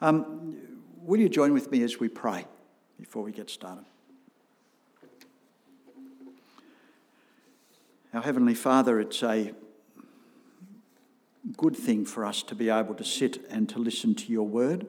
Um, 0.00 0.56
will 1.02 1.18
you 1.18 1.28
join 1.28 1.52
with 1.52 1.70
me 1.70 1.82
as 1.82 1.98
we 1.98 2.08
pray 2.08 2.46
before 2.98 3.22
we 3.22 3.32
get 3.32 3.50
started? 3.50 3.84
Our 8.14 8.22
Heavenly 8.22 8.54
Father, 8.54 9.00
it's 9.00 9.22
a 9.22 9.52
good 11.56 11.76
thing 11.76 12.04
for 12.04 12.24
us 12.24 12.42
to 12.44 12.54
be 12.54 12.70
able 12.70 12.94
to 12.94 13.04
sit 13.04 13.44
and 13.50 13.68
to 13.70 13.78
listen 13.78 14.14
to 14.14 14.32
your 14.32 14.46
word, 14.46 14.86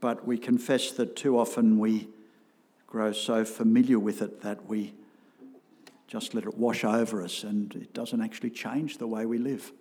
but 0.00 0.26
we 0.26 0.38
confess 0.38 0.92
that 0.92 1.16
too 1.16 1.38
often 1.38 1.78
we 1.78 2.08
grow 2.86 3.12
so 3.12 3.44
familiar 3.44 3.98
with 3.98 4.22
it 4.22 4.42
that 4.42 4.66
we 4.66 4.94
just 6.06 6.34
let 6.34 6.44
it 6.44 6.56
wash 6.56 6.84
over 6.84 7.20
us 7.20 7.42
and 7.42 7.74
it 7.74 7.92
doesn't 7.92 8.22
actually 8.22 8.50
change 8.50 8.98
the 8.98 9.06
way 9.08 9.26
we 9.26 9.38
live. 9.38 9.72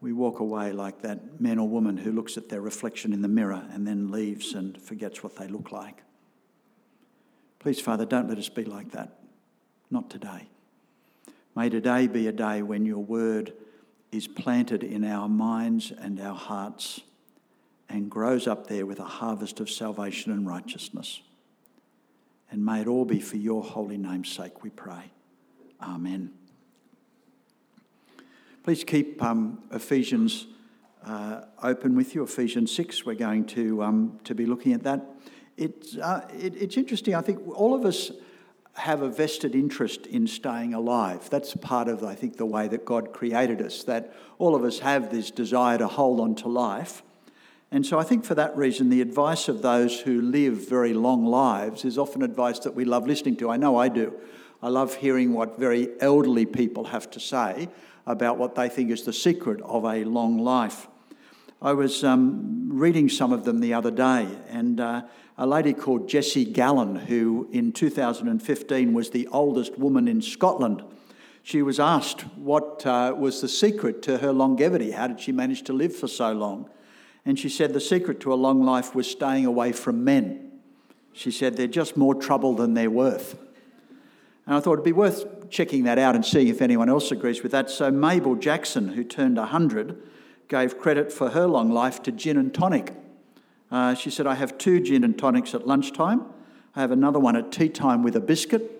We 0.00 0.12
walk 0.12 0.40
away 0.40 0.72
like 0.72 1.02
that 1.02 1.40
man 1.40 1.58
or 1.58 1.68
woman 1.68 1.96
who 1.96 2.12
looks 2.12 2.36
at 2.36 2.48
their 2.48 2.60
reflection 2.60 3.12
in 3.12 3.22
the 3.22 3.28
mirror 3.28 3.64
and 3.72 3.86
then 3.86 4.10
leaves 4.10 4.54
and 4.54 4.80
forgets 4.80 5.22
what 5.22 5.36
they 5.36 5.48
look 5.48 5.72
like. 5.72 6.02
Please, 7.58 7.80
Father, 7.80 8.04
don't 8.04 8.28
let 8.28 8.38
us 8.38 8.48
be 8.48 8.64
like 8.64 8.92
that. 8.92 9.18
Not 9.90 10.10
today. 10.10 10.48
May 11.54 11.68
today 11.70 12.06
be 12.06 12.26
a 12.26 12.32
day 12.32 12.62
when 12.62 12.84
your 12.84 13.02
word 13.02 13.52
is 14.12 14.28
planted 14.28 14.84
in 14.84 15.04
our 15.04 15.28
minds 15.28 15.90
and 15.90 16.20
our 16.20 16.34
hearts 16.34 17.00
and 17.88 18.10
grows 18.10 18.46
up 18.46 18.66
there 18.66 18.86
with 18.86 19.00
a 19.00 19.04
harvest 19.04 19.60
of 19.60 19.70
salvation 19.70 20.32
and 20.32 20.46
righteousness. 20.46 21.22
And 22.50 22.64
may 22.64 22.82
it 22.82 22.86
all 22.86 23.04
be 23.04 23.20
for 23.20 23.36
your 23.36 23.62
holy 23.62 23.96
name's 23.96 24.30
sake, 24.30 24.62
we 24.62 24.70
pray. 24.70 25.10
Amen. 25.82 26.32
Please 28.66 28.82
keep 28.82 29.22
um, 29.22 29.62
Ephesians 29.70 30.48
uh, 31.04 31.42
open 31.62 31.94
with 31.94 32.16
you, 32.16 32.24
Ephesians 32.24 32.74
6. 32.74 33.06
We're 33.06 33.14
going 33.14 33.44
to, 33.44 33.80
um, 33.80 34.18
to 34.24 34.34
be 34.34 34.44
looking 34.44 34.72
at 34.72 34.82
that. 34.82 35.06
It's, 35.56 35.96
uh, 35.96 36.28
it, 36.36 36.60
it's 36.60 36.76
interesting. 36.76 37.14
I 37.14 37.20
think 37.20 37.46
all 37.46 37.76
of 37.76 37.84
us 37.84 38.10
have 38.72 39.02
a 39.02 39.08
vested 39.08 39.54
interest 39.54 40.08
in 40.08 40.26
staying 40.26 40.74
alive. 40.74 41.30
That's 41.30 41.54
part 41.54 41.86
of, 41.86 42.02
I 42.02 42.16
think, 42.16 42.38
the 42.38 42.44
way 42.44 42.66
that 42.66 42.84
God 42.84 43.12
created 43.12 43.62
us, 43.62 43.84
that 43.84 44.12
all 44.40 44.56
of 44.56 44.64
us 44.64 44.80
have 44.80 45.12
this 45.12 45.30
desire 45.30 45.78
to 45.78 45.86
hold 45.86 46.18
on 46.18 46.34
to 46.34 46.48
life. 46.48 47.04
And 47.70 47.86
so 47.86 48.00
I 48.00 48.02
think 48.02 48.24
for 48.24 48.34
that 48.34 48.56
reason, 48.56 48.90
the 48.90 49.00
advice 49.00 49.46
of 49.46 49.62
those 49.62 50.00
who 50.00 50.20
live 50.20 50.68
very 50.68 50.92
long 50.92 51.24
lives 51.24 51.84
is 51.84 51.98
often 51.98 52.20
advice 52.20 52.58
that 52.58 52.74
we 52.74 52.84
love 52.84 53.06
listening 53.06 53.36
to. 53.36 53.48
I 53.48 53.58
know 53.58 53.76
I 53.76 53.88
do. 53.88 54.12
I 54.60 54.70
love 54.70 54.96
hearing 54.96 55.34
what 55.34 55.56
very 55.56 55.90
elderly 56.00 56.46
people 56.46 56.86
have 56.86 57.08
to 57.12 57.20
say 57.20 57.68
about 58.06 58.38
what 58.38 58.54
they 58.54 58.68
think 58.68 58.90
is 58.90 59.02
the 59.02 59.12
secret 59.12 59.60
of 59.62 59.84
a 59.84 60.04
long 60.04 60.38
life. 60.38 60.86
I 61.60 61.72
was 61.72 62.04
um, 62.04 62.68
reading 62.70 63.08
some 63.08 63.32
of 63.32 63.44
them 63.44 63.60
the 63.60 63.74
other 63.74 63.90
day, 63.90 64.28
and 64.48 64.78
uh, 64.78 65.02
a 65.38 65.46
lady 65.46 65.74
called 65.74 66.08
Jessie 66.08 66.46
Gallan, 66.46 67.06
who 67.06 67.48
in 67.52 67.72
2015 67.72 68.92
was 68.92 69.10
the 69.10 69.26
oldest 69.28 69.78
woman 69.78 70.06
in 70.06 70.22
Scotland, 70.22 70.82
she 71.42 71.62
was 71.62 71.78
asked 71.78 72.22
what 72.36 72.84
uh, 72.84 73.14
was 73.16 73.40
the 73.40 73.48
secret 73.48 74.02
to 74.02 74.18
her 74.18 74.32
longevity. 74.32 74.90
How 74.90 75.06
did 75.06 75.20
she 75.20 75.30
manage 75.30 75.62
to 75.62 75.72
live 75.72 75.94
for 75.94 76.08
so 76.08 76.32
long? 76.32 76.68
And 77.24 77.38
she 77.38 77.48
said 77.48 77.72
the 77.72 77.80
secret 77.80 78.18
to 78.20 78.32
a 78.32 78.34
long 78.34 78.64
life 78.64 78.96
was 78.96 79.08
staying 79.08 79.46
away 79.46 79.70
from 79.70 80.02
men. 80.02 80.60
She 81.12 81.30
said 81.30 81.56
they're 81.56 81.68
just 81.68 81.96
more 81.96 82.16
trouble 82.16 82.54
than 82.54 82.74
they're 82.74 82.90
worth. 82.90 83.38
And 84.46 84.54
I 84.54 84.60
thought 84.60 84.74
it'd 84.74 84.84
be 84.84 84.92
worth 84.92 85.50
checking 85.50 85.84
that 85.84 85.98
out 85.98 86.14
and 86.14 86.24
seeing 86.24 86.48
if 86.48 86.62
anyone 86.62 86.88
else 86.88 87.10
agrees 87.10 87.42
with 87.42 87.52
that. 87.52 87.68
So 87.68 87.90
Mabel 87.90 88.36
Jackson, 88.36 88.88
who 88.88 89.02
turned 89.02 89.36
100, 89.36 90.00
gave 90.48 90.78
credit 90.78 91.12
for 91.12 91.30
her 91.30 91.46
long 91.46 91.70
life 91.70 92.02
to 92.04 92.12
gin 92.12 92.36
and 92.36 92.54
tonic. 92.54 92.94
Uh, 93.70 93.94
she 93.94 94.10
said, 94.10 94.26
I 94.26 94.34
have 94.34 94.56
two 94.56 94.80
gin 94.80 95.02
and 95.02 95.18
tonics 95.18 95.54
at 95.54 95.66
lunchtime. 95.66 96.24
I 96.76 96.80
have 96.80 96.92
another 96.92 97.18
one 97.18 97.34
at 97.34 97.50
tea 97.50 97.68
time 97.68 98.02
with 98.02 98.14
a 98.14 98.20
biscuit. 98.20 98.72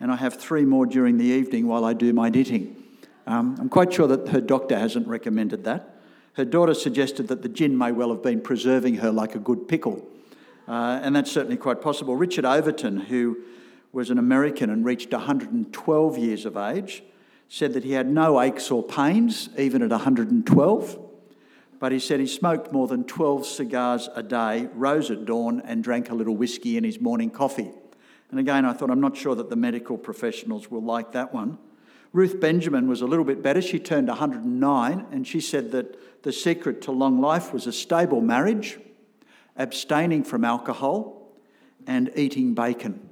And 0.00 0.10
I 0.10 0.16
have 0.16 0.34
three 0.34 0.64
more 0.64 0.86
during 0.86 1.18
the 1.18 1.26
evening 1.26 1.66
while 1.66 1.84
I 1.84 1.92
do 1.92 2.14
my 2.14 2.30
knitting. 2.30 2.82
Um, 3.26 3.56
I'm 3.60 3.68
quite 3.68 3.92
sure 3.92 4.06
that 4.06 4.28
her 4.28 4.40
doctor 4.40 4.78
hasn't 4.78 5.06
recommended 5.06 5.64
that. 5.64 6.00
Her 6.34 6.44
daughter 6.46 6.72
suggested 6.72 7.28
that 7.28 7.42
the 7.42 7.50
gin 7.50 7.76
may 7.76 7.92
well 7.92 8.08
have 8.08 8.22
been 8.22 8.40
preserving 8.40 8.96
her 8.96 9.10
like 9.10 9.34
a 9.34 9.38
good 9.38 9.68
pickle. 9.68 10.06
Uh, 10.66 11.00
and 11.02 11.14
that's 11.14 11.30
certainly 11.30 11.58
quite 11.58 11.82
possible. 11.82 12.16
Richard 12.16 12.46
Overton, 12.46 12.98
who 12.98 13.36
was 13.92 14.10
an 14.10 14.18
American 14.18 14.70
and 14.70 14.84
reached 14.84 15.12
112 15.12 16.18
years 16.18 16.46
of 16.46 16.56
age, 16.56 17.02
said 17.48 17.72
that 17.74 17.84
he 17.84 17.92
had 17.92 18.08
no 18.08 18.40
aches 18.40 18.70
or 18.70 18.82
pains, 18.82 19.48
even 19.58 19.82
at 19.82 19.90
112. 19.90 20.98
But 21.80 21.92
he 21.92 21.98
said 21.98 22.20
he 22.20 22.26
smoked 22.26 22.72
more 22.72 22.86
than 22.86 23.04
12 23.04 23.46
cigars 23.46 24.08
a 24.14 24.22
day, 24.22 24.68
rose 24.74 25.10
at 25.10 25.24
dawn, 25.24 25.60
and 25.64 25.82
drank 25.82 26.10
a 26.10 26.14
little 26.14 26.36
whiskey 26.36 26.76
in 26.76 26.84
his 26.84 27.00
morning 27.00 27.30
coffee. 27.30 27.70
And 28.30 28.38
again, 28.38 28.64
I 28.64 28.72
thought, 28.72 28.90
I'm 28.90 29.00
not 29.00 29.16
sure 29.16 29.34
that 29.34 29.50
the 29.50 29.56
medical 29.56 29.98
professionals 29.98 30.70
will 30.70 30.82
like 30.82 31.12
that 31.12 31.34
one. 31.34 31.58
Ruth 32.12 32.40
Benjamin 32.40 32.88
was 32.88 33.00
a 33.00 33.06
little 33.06 33.24
bit 33.24 33.42
better. 33.42 33.62
She 33.62 33.78
turned 33.78 34.08
109 34.08 35.06
and 35.10 35.26
she 35.26 35.40
said 35.40 35.72
that 35.72 36.22
the 36.22 36.32
secret 36.32 36.82
to 36.82 36.92
long 36.92 37.20
life 37.20 37.52
was 37.52 37.66
a 37.66 37.72
stable 37.72 38.20
marriage, 38.20 38.78
abstaining 39.56 40.24
from 40.24 40.44
alcohol, 40.44 41.32
and 41.86 42.10
eating 42.14 42.54
bacon. 42.54 43.09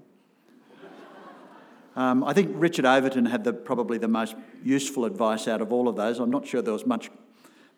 Um, 1.98 2.22
I 2.22 2.32
think 2.32 2.52
Richard 2.54 2.84
Overton 2.84 3.26
had 3.26 3.44
the, 3.44 3.52
probably 3.52 3.98
the 3.98 4.08
most 4.08 4.36
useful 4.62 5.04
advice 5.04 5.48
out 5.48 5.60
of 5.60 5.72
all 5.72 5.88
of 5.88 5.96
those. 5.96 6.20
I'm 6.20 6.30
not 6.30 6.46
sure 6.46 6.62
there 6.62 6.72
was 6.72 6.86
much, 6.86 7.10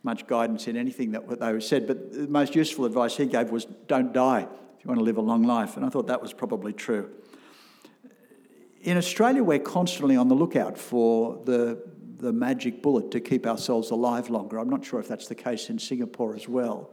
much 0.02 0.26
guidance 0.26 0.68
in 0.68 0.76
anything 0.76 1.12
that 1.12 1.40
they 1.40 1.60
said, 1.60 1.86
but 1.86 2.12
the 2.12 2.28
most 2.28 2.54
useful 2.54 2.84
advice 2.84 3.16
he 3.16 3.26
gave 3.26 3.50
was 3.50 3.64
don't 3.86 4.12
die 4.12 4.42
if 4.42 4.84
you 4.84 4.88
want 4.88 4.98
to 4.98 5.04
live 5.04 5.16
a 5.16 5.22
long 5.22 5.42
life. 5.44 5.76
And 5.76 5.86
I 5.86 5.88
thought 5.88 6.06
that 6.08 6.20
was 6.20 6.32
probably 6.32 6.72
true 6.72 7.10
in 8.82 8.96
Australia, 8.96 9.44
we're 9.44 9.58
constantly 9.58 10.16
on 10.16 10.28
the 10.28 10.34
lookout 10.34 10.78
for 10.78 11.40
the, 11.44 11.82
the 12.16 12.32
magic 12.32 12.82
bullet 12.82 13.10
to 13.10 13.20
keep 13.20 13.46
ourselves 13.46 13.90
alive 13.90 14.30
longer. 14.30 14.58
I'm 14.58 14.70
not 14.70 14.84
sure 14.84 15.00
if 15.00 15.08
that's 15.08 15.26
the 15.28 15.34
case 15.34 15.68
in 15.68 15.78
Singapore 15.78 16.34
as 16.34 16.48
well. 16.48 16.90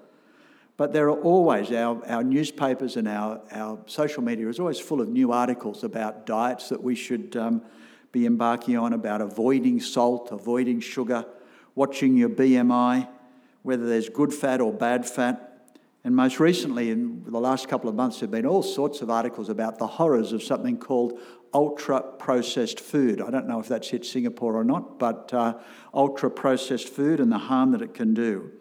But 0.77 0.93
there 0.93 1.09
are 1.09 1.19
always, 1.19 1.71
our, 1.71 2.05
our 2.05 2.23
newspapers 2.23 2.97
and 2.97 3.07
our, 3.07 3.41
our 3.51 3.79
social 3.87 4.21
media 4.21 4.47
is 4.47 4.59
always 4.59 4.79
full 4.79 5.01
of 5.01 5.09
new 5.09 5.31
articles 5.31 5.83
about 5.83 6.27
diets 6.27 6.69
that 6.69 6.81
we 6.81 6.93
should 6.93 7.35
um, 7.35 7.63
be 8.11 8.27
embarking 8.27 8.77
on, 8.77 8.93
about 8.93 9.19
avoiding 9.19 9.79
salt, 9.79 10.29
avoiding 10.31 10.79
sugar, 10.79 11.25
watching 11.73 12.15
your 12.15 12.29
BMI, 12.29 13.09
whether 13.63 13.87
there's 13.87 14.07
good 14.07 14.31
fat 14.31 14.61
or 14.61 14.71
bad 14.71 15.07
fat. 15.09 15.43
And 16.03 16.15
most 16.15 16.39
recently, 16.39 16.91
in 16.91 17.23
the 17.25 17.39
last 17.39 17.67
couple 17.67 17.89
of 17.89 17.95
months, 17.95 18.19
there 18.19 18.27
have 18.27 18.31
been 18.31 18.45
all 18.45 18.63
sorts 18.63 19.01
of 19.01 19.09
articles 19.09 19.49
about 19.49 19.79
the 19.79 19.87
horrors 19.87 20.31
of 20.31 20.43
something 20.43 20.77
called 20.77 21.19
ultra 21.55 22.01
processed 22.01 22.79
food. 22.79 23.19
I 23.19 23.31
don't 23.31 23.47
know 23.47 23.59
if 23.59 23.67
that's 23.67 23.89
hit 23.89 24.05
Singapore 24.05 24.55
or 24.55 24.63
not, 24.63 24.99
but 24.99 25.33
uh, 25.33 25.55
ultra 25.91 26.29
processed 26.29 26.87
food 26.87 27.19
and 27.19 27.31
the 27.31 27.39
harm 27.39 27.71
that 27.71 27.81
it 27.81 27.95
can 27.95 28.13
do. 28.13 28.51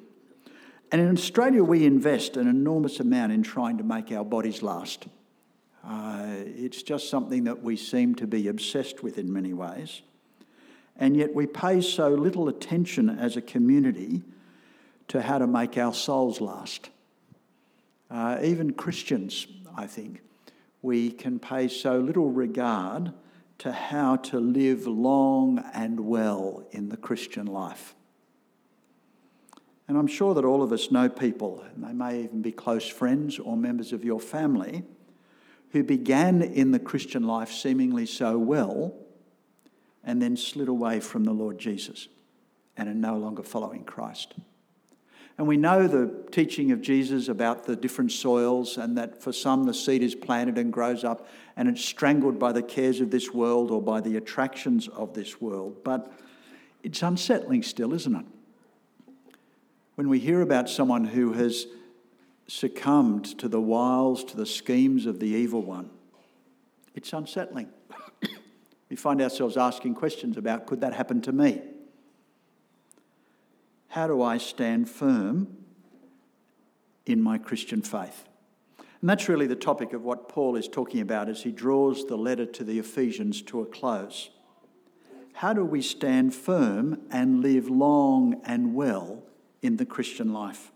And 0.93 1.01
in 1.01 1.13
Australia, 1.13 1.65
we 1.65 1.85
invest 1.85 2.37
an 2.37 2.47
enormous 2.47 3.01
amount 3.01 3.33
in 3.33 3.43
trying 3.43 3.79
to 3.79 3.85
make 3.85 4.13
our 4.13 4.25
bodies 4.25 4.63
last. 4.63 5.07
Uh, 5.85 6.27
it's 6.29 6.83
just 6.83 7.11
something 7.11 7.45
that 7.45 7.63
we 7.63 7.77
seem 7.77 8.15
to 8.17 8.27
be 8.27 8.49
obsessed 8.49 9.03
with 9.03 9.19
in 9.19 9.33
many 9.33 9.53
ways. 9.53 10.03
And 10.97 11.17
yet, 11.17 11.35
we 11.35 11.47
pay 11.47 11.81
so 11.81 12.09
little 12.09 12.49
attention 12.49 13.11
as 13.11 13.37
a 13.37 13.43
community 13.43 14.23
to 15.09 15.23
how 15.23 15.39
to 15.39 15.47
make 15.47 15.77
our 15.77 15.93
souls 15.93 16.41
last. 16.41 16.91
Uh, 18.11 18.39
even 18.43 18.73
Christians, 18.73 19.47
I 19.77 19.87
think, 19.87 20.23
we 20.83 21.11
can 21.11 21.41
pay 21.41 21.67
so 21.67 21.99
little 21.99 22.31
regard 22.31 23.13
to 23.59 23.73
how 23.73 24.17
to 24.17 24.39
live 24.39 24.87
long 24.87 25.65
and 25.75 26.01
well 26.01 26.65
in 26.71 26.91
the 26.91 26.97
Christian 26.97 27.47
life. 27.47 27.96
And 29.89 29.97
I'm 29.97 30.07
sure 30.07 30.35
that 30.35 30.45
all 30.45 30.63
of 30.63 30.73
us 30.73 30.91
know 30.91 31.09
people, 31.09 31.65
and 31.75 31.85
they 31.85 31.93
may 31.93 32.25
even 32.25 32.43
be 32.43 32.53
close 32.53 32.89
friends 32.89 33.39
or 33.39 33.57
members 33.57 33.93
of 33.93 34.05
your 34.05 34.19
family, 34.19 34.83
who 35.71 35.85
began 35.85 36.43
in 36.43 36.73
the 36.73 36.79
Christian 36.79 37.25
life 37.25 37.53
seemingly 37.53 38.07
so 38.07 38.39
well 38.39 38.95
and 40.03 40.23
then 40.23 40.37
slid 40.37 40.69
away 40.69 41.01
from 41.01 41.25
the 41.25 41.33
Lord 41.33 41.59
Jesus 41.59 42.09
and 42.77 42.89
are 42.89 42.95
no 42.95 43.17
longer 43.17 43.43
following 43.43 43.85
Christ. 43.85 44.35
And 45.39 45.47
we 45.47 45.57
know 45.59 45.87
the 45.87 46.25
teaching 46.31 46.73
of 46.73 46.81
Jesus 46.81 47.29
about 47.29 47.65
the 47.65 47.77
different 47.77 48.11
soils, 48.11 48.79
and 48.79 48.97
that 48.97 49.23
for 49.23 49.33
some 49.33 49.65
the 49.65 49.75
seed 49.75 50.03
is 50.03 50.15
planted 50.15 50.57
and 50.57 50.73
grows 50.73 51.05
up 51.05 51.29
and 51.57 51.69
it's 51.69 51.85
strangled 51.85 52.39
by 52.39 52.53
the 52.53 52.63
cares 52.63 53.01
of 53.01 53.11
this 53.11 53.33
world 53.33 53.71
or 53.71 53.83
by 53.83 54.01
the 54.01 54.17
attractions 54.17 54.89
of 54.89 55.15
this 55.15 55.41
world. 55.41 55.85
But 55.85 56.11
it's 56.83 57.03
unsettling 57.03 57.63
still, 57.63 57.93
isn't 57.93 58.15
it? 58.15 58.25
When 59.97 60.09
we 60.09 60.19
hear 60.19 60.41
about 60.41 60.71
someone 60.71 61.05
who 61.05 61.33
has 61.33 61.67
succumbed 62.47 63.39
to 63.39 63.49
the 63.49 63.61
wiles, 63.61 64.25
to 64.25 64.37
the 64.37 64.47
schemes 64.47 65.05
of 65.07 65.19
the 65.19 65.29
evil 65.29 65.63
one, 65.63 65.91
it's 66.95 67.13
unsettling. 67.13 67.69
we 68.89 68.97
find 68.97 69.21
ourselves 69.21 69.57
asking 69.57 69.95
questions 69.95 70.37
about 70.37 70.67
could 70.67 70.81
that 70.81 70.95
happen 70.95 71.21
to 71.23 71.33
me? 71.33 71.61
How 73.89 74.07
do 74.07 74.23
I 74.23 74.39
stand 74.39 74.89
firm 74.89 75.57
in 77.07 77.23
my 77.23 77.39
Christian 77.39 77.81
faith. 77.81 78.25
And 79.01 79.09
that's 79.09 79.29
really 79.29 79.47
the 79.47 79.57
topic 79.57 79.93
of 79.93 80.03
what 80.03 80.29
Paul 80.29 80.57
is 80.57 80.69
talking 80.69 81.01
about 81.01 81.29
as 81.29 81.45
he 81.45 81.53
draws 81.53 82.05
the 82.07 82.17
letter 82.17 82.45
to 82.45 82.65
the 82.65 82.79
Ephesians 82.79 83.41
to 83.43 83.61
a 83.61 83.67
close. 83.67 84.31
How 85.35 85.53
do 85.53 85.65
we 85.65 85.83
stand 85.83 86.35
firm 86.35 87.01
and 87.11 87.41
live 87.41 87.69
long 87.69 88.41
and 88.45 88.75
well 88.75 89.23
in 89.67 89.77
the 89.77 89.87
Christian 89.87 90.33
life? 90.33 90.73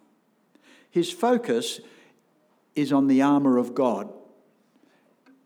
His 0.90 1.10
focus 1.10 1.80
is 2.74 2.92
on 2.92 3.06
the 3.06 3.22
armour 3.22 3.58
of 3.58 3.74
God. 3.74 4.12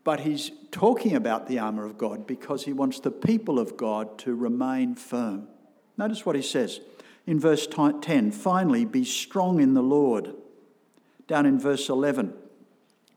But 0.03 0.19
he's 0.19 0.51
talking 0.71 1.15
about 1.15 1.47
the 1.47 1.59
armour 1.59 1.85
of 1.85 1.97
God 1.97 2.27
because 2.27 2.63
he 2.65 2.73
wants 2.73 2.99
the 2.99 3.11
people 3.11 3.57
of 3.57 3.75
God 3.75 4.19
to 4.19 4.35
remain 4.35 4.95
firm. 4.95 5.47
Notice 5.97 6.25
what 6.25 6.35
he 6.35 6.41
says 6.41 6.79
in 7.25 7.39
verse 7.39 7.67
10 7.67 8.31
finally, 8.31 8.85
be 8.85 9.03
strong 9.03 9.59
in 9.59 9.73
the 9.73 9.81
Lord. 9.81 10.35
Down 11.27 11.47
in 11.47 11.59
verse 11.59 11.89
11, 11.89 12.35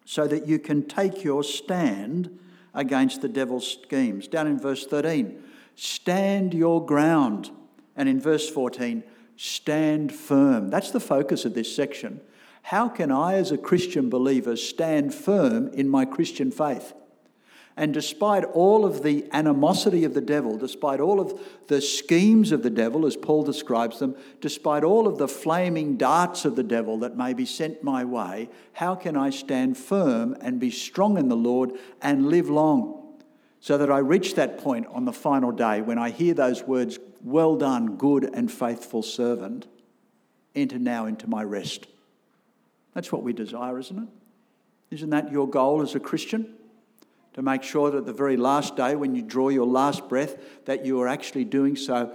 so 0.07 0.27
that 0.27 0.47
you 0.49 0.59
can 0.59 0.89
take 0.89 1.23
your 1.23 1.45
stand 1.45 2.39
against 2.73 3.21
the 3.21 3.29
devil's 3.29 3.71
schemes. 3.71 4.27
Down 4.27 4.47
in 4.47 4.59
verse 4.59 4.87
13, 4.87 5.43
stand 5.77 6.55
your 6.55 6.85
ground. 6.85 7.51
And 7.97 8.09
in 8.09 8.19
verse 8.19 8.49
14, 8.49 9.05
stand 9.39 10.13
firm. 10.13 10.69
That's 10.69 10.91
the 10.91 11.01
focus 11.01 11.45
of 11.45 11.55
this 11.55 11.75
section. 11.75 12.21
How 12.63 12.89
can 12.89 13.11
I, 13.11 13.35
as 13.35 13.51
a 13.51 13.57
Christian 13.57 14.11
believer, 14.11 14.57
stand 14.57 15.15
firm 15.15 15.69
in 15.69 15.89
my 15.89 16.05
Christian 16.05 16.51
faith? 16.51 16.93
And 17.77 17.95
despite 17.95 18.43
all 18.45 18.85
of 18.85 19.05
the 19.05 19.25
animosity 19.31 20.03
of 20.03 20.13
the 20.13 20.21
devil, 20.21 20.59
despite 20.59 20.99
all 20.99 21.21
of 21.21 21.41
the 21.69 21.81
schemes 21.81 22.51
of 22.51 22.65
the 22.65 22.71
devil, 22.71 23.07
as 23.07 23.17
Paul 23.17 23.45
describes 23.45 24.01
them, 24.01 24.17
despite 24.41 24.83
all 24.83 25.07
of 25.07 25.19
the 25.19 25.29
flaming 25.29 25.97
darts 25.97 26.45
of 26.45 26.57
the 26.57 26.65
devil 26.65 26.99
that 26.99 27.17
may 27.17 27.33
be 27.33 27.47
sent 27.47 27.85
my 27.85 28.05
way, 28.05 28.51
how 28.73 28.97
can 28.97 29.17
I 29.17 29.31
stand 29.31 29.79
firm 29.79 30.37
and 30.41 30.59
be 30.59 30.73
strong 30.73 31.17
in 31.17 31.29
the 31.29 31.37
Lord 31.37 31.71
and 32.03 32.27
live 32.27 32.51
long? 32.51 33.21
So 33.61 33.79
that 33.79 33.91
I 33.91 33.99
reach 33.99 34.35
that 34.35 34.59
point 34.59 34.89
on 34.89 35.05
the 35.05 35.13
final 35.13 35.53
day 35.53 35.81
when 35.81 35.99
I 35.99 36.11
hear 36.11 36.35
those 36.35 36.65
words, 36.65 36.99
Well 37.23 37.57
done, 37.57 37.97
good 37.97 38.25
and 38.33 38.51
faithful 38.51 39.03
servant, 39.03 39.67
enter 40.55 40.79
now 40.79 41.07
into 41.07 41.29
my 41.29 41.43
rest. 41.43 41.87
That's 42.95 43.13
what 43.13 43.23
we 43.23 43.33
desire, 43.33 43.79
isn't 43.79 43.99
it? 43.99 44.09
Isn't 44.91 45.11
that 45.11 45.31
your 45.31 45.49
goal 45.49 45.83
as 45.83 45.95
a 45.95 46.01
Christian? 46.01 46.55
To 47.35 47.43
make 47.43 47.63
sure 47.63 47.91
that 47.91 48.07
the 48.07 48.13
very 48.13 48.37
last 48.37 48.75
day, 48.75 48.97
when 48.97 49.15
you 49.15 49.23
draw 49.23 49.49
your 49.49 49.67
last 49.67 50.09
breath, 50.09 50.37
that 50.65 50.85
you 50.85 51.01
are 51.01 51.07
actually 51.07 51.45
doing 51.45 51.77
so 51.77 52.13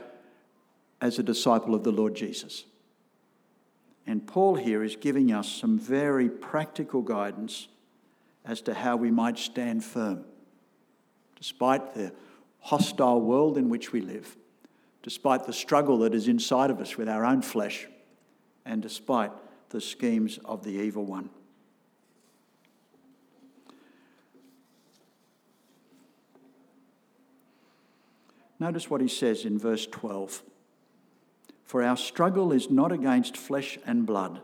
as 1.00 1.19
a 1.19 1.23
disciple 1.23 1.75
of 1.75 1.83
the 1.83 1.91
Lord 1.91 2.15
Jesus. 2.15 2.65
And 4.05 4.25
Paul 4.27 4.55
here 4.55 4.83
is 4.83 4.95
giving 4.95 5.31
us 5.31 5.47
some 5.47 5.79
very 5.79 6.29
practical 6.29 7.01
guidance 7.01 7.67
as 8.44 8.61
to 8.61 8.73
how 8.73 8.97
we 8.97 9.11
might 9.11 9.38
stand 9.38 9.85
firm, 9.85 10.25
despite 11.38 11.94
the 11.94 12.11
hostile 12.59 13.21
world 13.21 13.57
in 13.57 13.69
which 13.69 13.94
we 13.94 14.01
live, 14.01 14.35
despite 15.03 15.45
the 15.45 15.53
struggle 15.53 16.00
that 16.00 16.15
is 16.15 16.29
inside 16.29 16.71
of 16.71 16.79
us 16.79 16.97
with 16.97 17.09
our 17.09 17.25
own 17.25 17.41
flesh, 17.41 17.88
and 18.65 18.81
despite 18.81 19.31
the 19.69 19.81
schemes 19.81 20.39
of 20.45 20.63
the 20.63 20.71
evil 20.71 21.05
one. 21.05 21.29
Notice 28.59 28.89
what 28.89 29.01
he 29.01 29.09
says 29.09 29.44
in 29.44 29.59
verse 29.59 29.85
12 29.88 30.41
For 31.65 31.83
our 31.83 31.97
struggle 31.97 32.53
is 32.53 32.69
not 32.69 32.94
against 32.94 33.35
flesh 33.35 33.77
and 33.85 34.05
blood, 34.05 34.39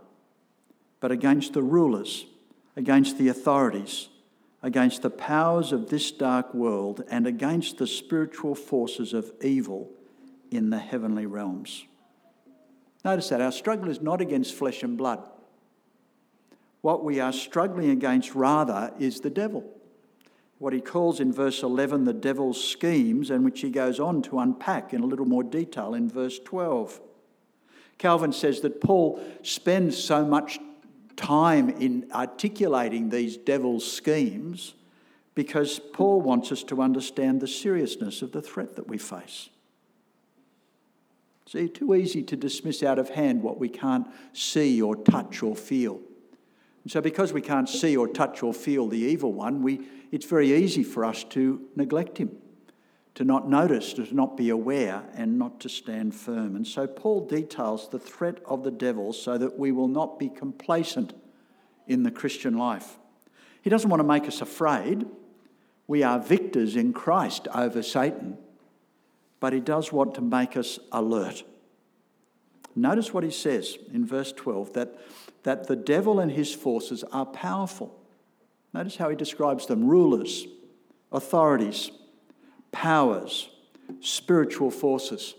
but 1.00 1.10
against 1.10 1.54
the 1.54 1.64
rulers, 1.64 2.26
against 2.76 3.18
the 3.18 3.30
authorities, 3.30 4.10
against 4.62 5.04
the 5.04 5.10
powers 5.10 5.72
of 5.72 5.90
this 5.90 6.12
dark 6.12 6.54
world, 6.54 7.02
and 7.10 7.26
against 7.26 7.78
the 7.78 7.88
spiritual 7.88 8.56
forces 8.56 9.14
of 9.14 9.32
evil 9.42 9.90
in 10.52 10.70
the 10.70 10.80
heavenly 10.80 11.26
realms. 11.26 11.86
Notice 13.06 13.30
that 13.30 13.42
our 13.42 13.52
struggle 13.52 13.90
is 13.90 14.02
not 14.02 14.22
against 14.22 14.54
flesh 14.54 14.84
and 14.84 14.98
blood. 14.98 15.30
What 16.82 17.04
we 17.04 17.20
are 17.20 17.34
struggling 17.34 17.90
against, 17.90 18.36
rather, 18.36 18.94
is 19.00 19.20
the 19.20 19.30
devil. 19.30 19.64
What 20.58 20.74
he 20.74 20.82
calls 20.82 21.20
in 21.20 21.32
verse 21.32 21.64
11 21.64 22.04
the 22.04 22.14
devil's 22.14 22.62
schemes, 22.62 23.30
and 23.30 23.46
which 23.46 23.62
he 23.62 23.70
goes 23.70 24.00
on 24.00 24.22
to 24.24 24.40
unpack 24.40 24.94
in 24.94 25.02
a 25.02 25.06
little 25.06 25.26
more 25.26 25.44
detail 25.44 25.94
in 25.94 26.10
verse 26.10 26.40
12. 26.40 27.00
Calvin 27.98 28.34
says 28.34 28.62
that 28.62 28.82
Paul 28.82 29.22
spends 29.44 30.02
so 30.02 30.26
much 30.26 30.60
time 31.16 31.70
in 31.70 32.10
articulating 32.14 33.10
these 33.10 33.36
devil's 33.36 33.90
schemes 33.90 34.74
because 35.36 35.80
Paul 35.94 36.22
wants 36.22 36.52
us 36.52 36.64
to 36.64 36.82
understand 36.82 37.42
the 37.42 37.48
seriousness 37.48 38.22
of 38.22 38.32
the 38.32 38.42
threat 38.42 38.76
that 38.76 38.88
we 38.88 38.98
face. 38.98 39.50
See, 41.52 41.68
too 41.68 41.96
easy 41.96 42.22
to 42.22 42.36
dismiss 42.36 42.84
out 42.84 43.00
of 43.00 43.10
hand 43.10 43.42
what 43.42 43.58
we 43.58 43.70
can't 43.70 44.06
see 44.34 44.80
or 44.80 44.96
touch 44.96 45.42
or 45.42 45.56
feel. 45.56 46.00
And 46.84 46.92
so, 46.92 47.02
because 47.02 47.34
we 47.34 47.42
can't 47.42 47.68
see 47.68 47.98
or 47.98 48.08
touch 48.08 48.44
or 48.44 48.54
feel 48.54 48.88
the 48.88 49.00
evil 49.00 49.34
one, 49.34 49.64
we, 49.64 49.82
it's 50.12 50.28
very 50.28 50.54
easy 50.54 50.84
for 50.84 51.04
us 51.04 51.24
to 51.24 51.60
neglect 51.76 52.20
him, 52.20 52.38
to 53.16 53.24
not 53.24 53.50
notice, 53.50 53.94
to 53.94 54.14
not 54.14 54.38
be 54.38 54.52
aware, 54.52 55.02
and 55.16 55.40
not 55.40 55.60
to 55.62 55.70
stand 55.70 56.14
firm. 56.14 56.56
And 56.56 56.68
so, 56.68 56.86
Paul 56.86 57.26
details 57.26 57.90
the 57.90 57.98
threat 57.98 58.38
of 58.46 58.64
the 58.64 58.70
devil 58.70 59.12
so 59.12 59.40
that 59.40 59.58
we 59.58 59.72
will 59.72 59.88
not 59.88 60.20
be 60.20 60.30
complacent 60.30 61.14
in 61.88 62.04
the 62.04 62.12
Christian 62.12 62.60
life. 62.60 63.00
He 63.64 63.72
doesn't 63.72 63.90
want 63.90 64.02
to 64.02 64.08
make 64.08 64.28
us 64.28 64.40
afraid. 64.40 65.08
We 65.88 66.04
are 66.04 66.20
victors 66.20 66.76
in 66.76 66.94
Christ 66.94 67.48
over 67.56 67.82
Satan 67.82 68.38
but 69.40 69.54
he 69.54 69.60
does 69.60 69.92
want 69.92 70.16
to 70.16 70.22
make 70.22 70.58
us 70.58 70.80
alert. 70.92 71.44
Notice 72.76 73.14
what 73.14 73.24
he 73.24 73.32
says 73.32 73.78
in 73.94 74.06
verse 74.06 74.32
12 74.32 74.74
that, 74.74 75.00
that 75.44 75.68
the 75.68 75.76
devil 75.76 76.20
and 76.20 76.32
his 76.32 76.54
forces 76.54 77.04
are 77.12 77.26
powerful. 77.26 77.96
Notice 78.74 78.98
how 78.98 79.10
he 79.10 79.16
describes 79.16 79.66
them 79.66 79.88
rulers, 79.88 80.46
authorities, 81.12 81.92
powers, 82.72 83.50
spiritual 84.00 84.72
forces. 84.72 85.36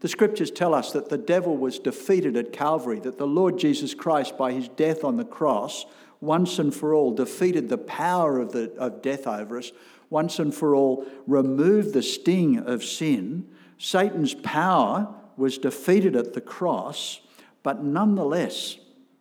The 0.00 0.08
scriptures 0.08 0.50
tell 0.50 0.74
us 0.74 0.92
that 0.92 1.08
the 1.08 1.18
devil 1.18 1.56
was 1.56 1.78
defeated 1.78 2.36
at 2.36 2.52
Calvary, 2.52 3.00
that 3.00 3.18
the 3.18 3.26
Lord 3.26 3.58
Jesus 3.58 3.94
Christ, 3.94 4.38
by 4.38 4.52
his 4.52 4.68
death 4.68 5.04
on 5.04 5.16
the 5.16 5.24
cross, 5.24 5.84
once 6.20 6.58
and 6.58 6.74
for 6.74 6.94
all 6.94 7.12
defeated 7.12 7.68
the 7.68 7.78
power 7.78 8.38
of, 8.38 8.52
the, 8.52 8.72
of 8.76 9.02
death 9.02 9.26
over 9.26 9.58
us, 9.58 9.72
once 10.10 10.38
and 10.38 10.54
for 10.54 10.74
all 10.74 11.06
remove 11.26 11.92
the 11.92 12.02
sting 12.02 12.58
of 12.58 12.82
sin. 12.84 13.48
Satan's 13.78 14.34
power 14.34 15.14
was 15.36 15.58
defeated 15.58 16.16
at 16.16 16.34
the 16.34 16.40
cross, 16.40 17.20
but 17.62 17.82
nonetheless, 17.82 18.78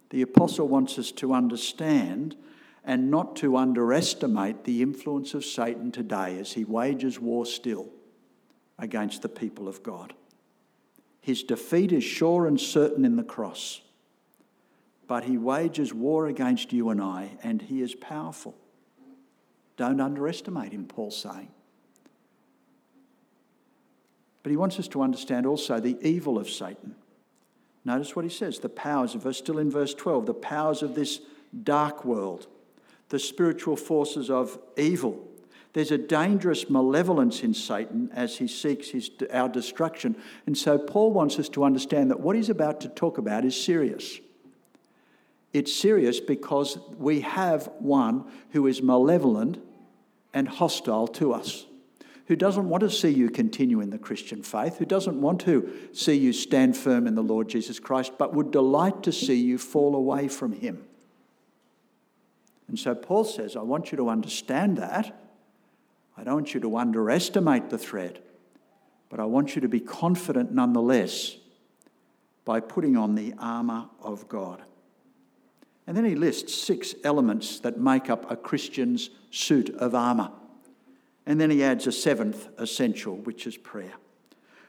the 0.10 0.22
apostle 0.22 0.68
wants 0.68 0.98
us 0.98 1.12
to 1.12 1.34
understand 1.34 2.36
and 2.84 3.12
not 3.12 3.36
to 3.36 3.58
underestimate 3.58 4.64
the 4.64 4.82
influence 4.82 5.34
of 5.34 5.44
Satan 5.44 5.92
today 5.92 6.40
as 6.40 6.54
he 6.54 6.64
wages 6.64 7.20
war 7.20 7.46
still 7.46 7.90
against 8.80 9.22
the 9.22 9.30
people 9.30 9.68
of 9.68 9.84
God. 9.84 10.14
His 11.20 11.44
defeat 11.44 11.92
is 11.92 12.06
sure 12.06 12.48
and 12.48 12.60
certain 12.60 13.04
in 13.04 13.18
the 13.18 13.24
cross, 13.24 13.82
but 15.08 15.26
he 15.26 15.38
wages 15.38 15.94
war 15.94 16.28
against 16.28 16.72
you 16.72 16.90
and 16.90 17.02
I, 17.02 17.38
and 17.44 17.62
he 17.62 17.82
is 17.82 17.94
powerful. 17.96 18.56
Don't 19.78 20.02
underestimate 20.02 20.74
him, 20.74 20.86
Paul's 20.86 21.18
saying. 21.18 21.50
But 24.44 24.50
he 24.50 24.58
wants 24.58 24.80
us 24.80 24.88
to 24.90 25.02
understand 25.02 25.46
also 25.46 25.80
the 25.80 25.98
evil 26.02 26.38
of 26.38 26.50
Satan. 26.50 26.96
Notice 27.86 28.16
what 28.16 28.26
he 28.26 28.32
says 28.32 28.60
the 28.60 28.70
powers 28.70 29.16
of, 29.16 29.26
us, 29.26 29.38
still 29.38 29.60
in 29.60 29.72
verse 29.72 29.94
12, 29.94 30.26
the 30.26 30.34
powers 30.34 30.82
of 30.82 30.96
this 30.96 31.22
dark 31.64 32.04
world, 32.04 32.48
the 33.10 33.20
spiritual 33.20 33.76
forces 33.76 34.30
of 34.30 34.58
evil. 34.76 35.26
There's 35.74 35.92
a 35.92 35.98
dangerous 35.98 36.70
malevolence 36.70 37.44
in 37.44 37.54
Satan 37.54 38.10
as 38.14 38.38
he 38.38 38.48
seeks 38.48 38.90
his, 38.90 39.12
our 39.32 39.48
destruction. 39.48 40.16
And 40.48 40.58
so 40.58 40.78
Paul 40.78 41.12
wants 41.12 41.38
us 41.38 41.50
to 41.50 41.64
understand 41.64 42.10
that 42.10 42.20
what 42.20 42.36
he's 42.36 42.50
about 42.50 42.82
to 42.82 42.90
talk 42.90 43.18
about 43.18 43.46
is 43.46 43.62
serious. 43.62 44.20
It's 45.54 45.72
serious 45.72 46.20
because 46.20 46.80
we 46.98 47.22
have 47.22 47.70
one 47.80 48.26
who 48.52 48.66
is 48.68 48.82
malevolent 48.82 49.60
and 50.38 50.48
hostile 50.48 51.08
to 51.08 51.34
us, 51.34 51.66
who 52.28 52.36
doesn't 52.36 52.70
want 52.70 52.82
to 52.82 52.92
see 52.92 53.10
you 53.10 53.28
continue 53.28 53.82
in 53.82 53.90
the 53.90 53.98
Christian 53.98 54.44
faith, 54.44 54.78
who 54.78 54.86
doesn't 54.86 55.20
want 55.20 55.42
to 55.42 55.90
see 55.94 56.14
you 56.14 56.32
stand 56.32 56.78
firm 56.78 57.08
in 57.08 57.16
the 57.16 57.24
Lord 57.24 57.50
Jesus 57.50 57.80
Christ, 57.80 58.12
but 58.20 58.36
would 58.36 58.52
delight 58.52 59.02
to 59.04 59.12
see 59.12 59.34
you 59.34 59.58
fall 59.58 59.96
away 59.96 60.28
from 60.28 60.52
him. 60.52 60.86
And 62.68 62.78
so 62.78 62.94
Paul 62.94 63.24
says, 63.24 63.56
I 63.56 63.62
want 63.62 63.92
you 63.92 63.98
to 63.98 64.10
understand 64.10 64.78
that. 64.78 65.20
I 66.16 66.24
don't 66.24 66.36
want 66.36 66.54
you 66.54 66.60
to 66.60 66.78
underestimate 66.78 67.72
the 67.72 67.80
threat, 67.80 68.24
but 69.10 69.20
I 69.20 69.26
want 69.26 69.56
you 69.56 69.62
to 69.62 69.68
be 69.68 69.80
confident 69.80 70.52
nonetheless 70.52 71.36
by 72.46 72.60
putting 72.60 72.96
on 72.96 73.16
the 73.16 73.34
armour 73.40 73.90
of 74.02 74.30
God. 74.30 74.62
And 75.88 75.96
then 75.96 76.04
he 76.04 76.16
lists 76.16 76.54
six 76.54 76.94
elements 77.06 77.60
that 77.62 77.80
make 77.80 78.10
up 78.10 78.30
a 78.30 78.36
Christian's 78.36 79.10
suit 79.32 79.70
of 79.70 79.96
armour. 79.96 80.32
And 81.26 81.40
then 81.40 81.50
he 81.50 81.64
adds 81.64 81.88
a 81.88 81.92
seventh 81.92 82.50
essential, 82.58 83.16
which 83.16 83.48
is 83.48 83.56
prayer. 83.56 83.94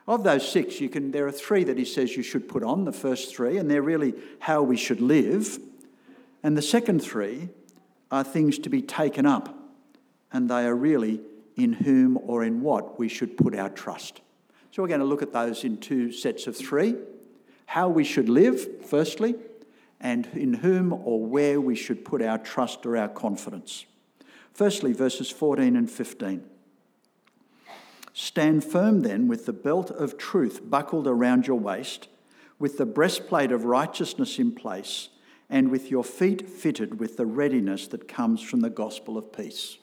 Of 0.06 0.24
those 0.24 0.50
six, 0.50 0.80
you 0.80 0.88
can, 0.88 1.10
there 1.10 1.26
are 1.26 1.32
three 1.32 1.64
that 1.64 1.76
he 1.76 1.84
says 1.84 2.16
you 2.16 2.22
should 2.22 2.48
put 2.48 2.62
on, 2.62 2.84
the 2.84 2.92
first 2.92 3.34
three, 3.34 3.58
and 3.58 3.70
they're 3.70 3.82
really 3.82 4.14
how 4.38 4.62
we 4.62 4.76
should 4.76 5.00
live. 5.00 5.58
And 6.42 6.56
the 6.56 6.62
second 6.62 7.02
three 7.02 7.50
are 8.10 8.24
things 8.24 8.58
to 8.60 8.70
be 8.70 8.80
taken 8.80 9.26
up, 9.26 9.54
and 10.32 10.48
they 10.48 10.64
are 10.64 10.74
really 10.74 11.20
in 11.56 11.74
whom 11.74 12.16
or 12.22 12.42
in 12.42 12.62
what 12.62 12.98
we 12.98 13.08
should 13.08 13.36
put 13.36 13.54
our 13.54 13.68
trust. 13.68 14.22
So 14.70 14.82
we're 14.82 14.88
going 14.88 15.00
to 15.00 15.06
look 15.06 15.22
at 15.22 15.32
those 15.32 15.64
in 15.64 15.76
two 15.78 16.12
sets 16.12 16.46
of 16.46 16.56
three 16.56 16.94
how 17.66 17.86
we 17.86 18.02
should 18.02 18.30
live, 18.30 18.86
firstly, 18.86 19.34
and 20.00 20.26
in 20.34 20.54
whom 20.54 20.92
or 20.92 21.24
where 21.24 21.60
we 21.60 21.74
should 21.74 22.04
put 22.04 22.22
our 22.22 22.38
trust 22.38 22.86
or 22.86 22.96
our 22.96 23.08
confidence. 23.08 23.84
Firstly, 24.52 24.92
verses 24.92 25.30
14 25.30 25.76
and 25.76 25.90
15. 25.90 26.42
Stand 28.12 28.64
firm 28.64 29.02
then 29.02 29.28
with 29.28 29.46
the 29.46 29.52
belt 29.52 29.90
of 29.90 30.18
truth 30.18 30.68
buckled 30.68 31.06
around 31.06 31.46
your 31.46 31.58
waist, 31.58 32.08
with 32.58 32.76
the 32.76 32.86
breastplate 32.86 33.52
of 33.52 33.64
righteousness 33.64 34.38
in 34.38 34.52
place, 34.52 35.10
and 35.48 35.70
with 35.70 35.90
your 35.90 36.04
feet 36.04 36.48
fitted 36.48 36.98
with 36.98 37.16
the 37.16 37.26
readiness 37.26 37.86
that 37.86 38.08
comes 38.08 38.42
from 38.42 38.60
the 38.60 38.70
gospel 38.70 39.16
of 39.16 39.32
peace. 39.32 39.78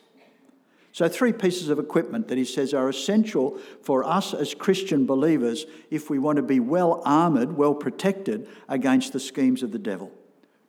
So, 0.95 1.09
three 1.09 1.33
pieces 1.33 1.67
of 1.67 1.77
equipment 1.77 2.29
that 2.29 2.37
he 2.37 2.45
says 2.45 2.73
are 2.73 2.87
essential 2.87 3.59
for 3.81 4.05
us 4.05 4.33
as 4.33 4.53
Christian 4.53 5.05
believers 5.05 5.65
if 5.91 6.09
we 6.09 6.19
want 6.19 6.37
to 6.37 6.41
be 6.41 6.61
well 6.61 7.01
armoured, 7.03 7.57
well 7.57 7.75
protected 7.75 8.47
against 8.69 9.11
the 9.11 9.19
schemes 9.19 9.61
of 9.61 9.73
the 9.73 9.77
devil 9.77 10.09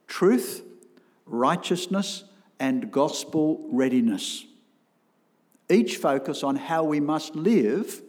truth, 0.09 0.65
righteousness, 1.27 2.25
and 2.59 2.91
gospel 2.91 3.69
readiness. 3.71 4.45
Each 5.71 5.97
focus 5.97 6.43
on 6.43 6.57
how 6.57 6.83
we 6.83 6.99
must 6.99 7.37
live 7.37 8.03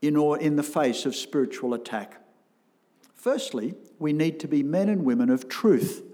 in, 0.00 0.16
or 0.16 0.38
in 0.38 0.56
the 0.56 0.62
face 0.62 1.04
of 1.04 1.14
spiritual 1.14 1.74
attack. 1.74 2.18
Firstly, 3.14 3.74
we 3.98 4.14
need 4.14 4.40
to 4.40 4.48
be 4.48 4.62
men 4.62 4.88
and 4.88 5.04
women 5.04 5.28
of 5.28 5.50
truth. 5.50 6.07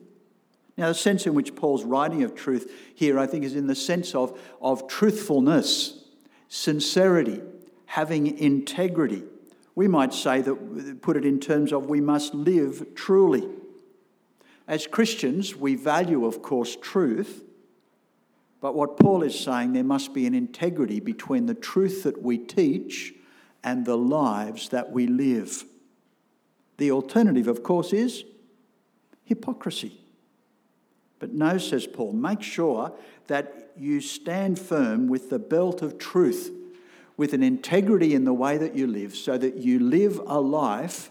Now, 0.76 0.88
the 0.88 0.94
sense 0.94 1.26
in 1.26 1.34
which 1.34 1.54
Paul's 1.54 1.84
writing 1.84 2.22
of 2.24 2.34
truth 2.34 2.70
here, 2.94 3.18
I 3.18 3.26
think, 3.26 3.44
is 3.44 3.54
in 3.54 3.68
the 3.68 3.76
sense 3.76 4.14
of, 4.14 4.38
of 4.60 4.88
truthfulness, 4.88 6.04
sincerity, 6.48 7.40
having 7.86 8.38
integrity. 8.38 9.22
We 9.76 9.86
might 9.86 10.12
say 10.12 10.40
that, 10.40 11.00
put 11.00 11.16
it 11.16 11.24
in 11.24 11.38
terms 11.38 11.72
of 11.72 11.88
we 11.88 12.00
must 12.00 12.34
live 12.34 12.94
truly. 12.94 13.48
As 14.66 14.86
Christians, 14.86 15.54
we 15.54 15.76
value, 15.76 16.24
of 16.24 16.42
course, 16.42 16.76
truth, 16.80 17.44
but 18.60 18.74
what 18.74 18.96
Paul 18.96 19.22
is 19.22 19.38
saying, 19.38 19.74
there 19.74 19.84
must 19.84 20.14
be 20.14 20.26
an 20.26 20.34
integrity 20.34 20.98
between 20.98 21.46
the 21.46 21.54
truth 21.54 22.02
that 22.04 22.22
we 22.22 22.38
teach 22.38 23.12
and 23.62 23.84
the 23.84 23.98
lives 23.98 24.70
that 24.70 24.90
we 24.90 25.06
live. 25.06 25.64
The 26.78 26.90
alternative, 26.90 27.46
of 27.46 27.62
course, 27.62 27.92
is 27.92 28.24
hypocrisy. 29.22 30.00
But 31.18 31.32
no, 31.32 31.58
says 31.58 31.86
Paul, 31.86 32.12
make 32.12 32.42
sure 32.42 32.92
that 33.26 33.70
you 33.76 34.00
stand 34.00 34.58
firm 34.58 35.08
with 35.08 35.30
the 35.30 35.38
belt 35.38 35.82
of 35.82 35.98
truth, 35.98 36.52
with 37.16 37.32
an 37.32 37.42
integrity 37.42 38.14
in 38.14 38.24
the 38.24 38.34
way 38.34 38.58
that 38.58 38.74
you 38.74 38.86
live, 38.86 39.14
so 39.14 39.38
that 39.38 39.56
you 39.56 39.78
live 39.78 40.20
a 40.26 40.40
life 40.40 41.10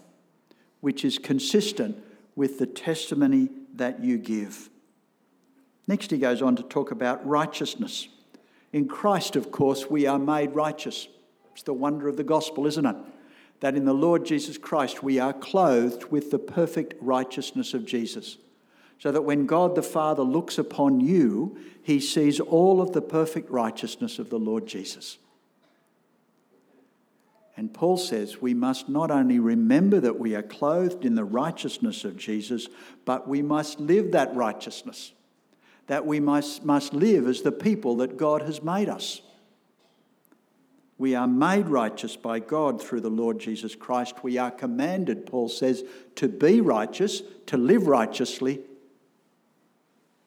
which 0.80 1.04
is 1.04 1.18
consistent 1.18 2.02
with 2.36 2.58
the 2.58 2.66
testimony 2.66 3.48
that 3.74 4.02
you 4.02 4.18
give. 4.18 4.68
Next, 5.86 6.10
he 6.10 6.18
goes 6.18 6.42
on 6.42 6.56
to 6.56 6.62
talk 6.62 6.90
about 6.90 7.26
righteousness. 7.26 8.08
In 8.72 8.88
Christ, 8.88 9.36
of 9.36 9.50
course, 9.50 9.88
we 9.88 10.06
are 10.06 10.18
made 10.18 10.54
righteous. 10.54 11.08
It's 11.52 11.62
the 11.62 11.74
wonder 11.74 12.08
of 12.08 12.16
the 12.16 12.24
gospel, 12.24 12.66
isn't 12.66 12.86
it? 12.86 12.96
That 13.60 13.76
in 13.76 13.84
the 13.84 13.94
Lord 13.94 14.24
Jesus 14.24 14.58
Christ 14.58 15.02
we 15.02 15.18
are 15.18 15.32
clothed 15.32 16.04
with 16.10 16.30
the 16.30 16.38
perfect 16.38 16.94
righteousness 17.00 17.72
of 17.72 17.86
Jesus 17.86 18.38
so 18.98 19.12
that 19.12 19.22
when 19.22 19.46
God 19.46 19.74
the 19.74 19.82
Father 19.82 20.22
looks 20.22 20.58
upon 20.58 21.00
you, 21.00 21.58
he 21.82 22.00
sees 22.00 22.40
all 22.40 22.80
of 22.80 22.92
the 22.92 23.02
perfect 23.02 23.50
righteousness 23.50 24.18
of 24.18 24.30
the 24.30 24.38
Lord 24.38 24.66
Jesus. 24.66 25.18
And 27.56 27.72
Paul 27.72 27.96
says 27.96 28.40
we 28.40 28.54
must 28.54 28.88
not 28.88 29.10
only 29.10 29.38
remember 29.38 30.00
that 30.00 30.18
we 30.18 30.34
are 30.34 30.42
clothed 30.42 31.04
in 31.04 31.14
the 31.14 31.24
righteousness 31.24 32.04
of 32.04 32.16
Jesus, 32.16 32.68
but 33.04 33.28
we 33.28 33.42
must 33.42 33.78
live 33.78 34.12
that 34.12 34.34
righteousness. 34.34 35.12
That 35.86 36.06
we 36.06 36.18
must, 36.18 36.64
must 36.64 36.94
live 36.94 37.28
as 37.28 37.42
the 37.42 37.52
people 37.52 37.96
that 37.96 38.16
God 38.16 38.42
has 38.42 38.62
made 38.62 38.88
us. 38.88 39.20
We 40.96 41.14
are 41.14 41.28
made 41.28 41.68
righteous 41.68 42.16
by 42.16 42.38
God 42.38 42.80
through 42.80 43.00
the 43.00 43.10
Lord 43.10 43.38
Jesus 43.38 43.74
Christ. 43.74 44.22
We 44.22 44.38
are 44.38 44.50
commanded, 44.50 45.26
Paul 45.26 45.48
says, 45.48 45.84
to 46.14 46.28
be 46.28 46.60
righteous, 46.60 47.22
to 47.46 47.56
live 47.56 47.86
righteously, 47.86 48.60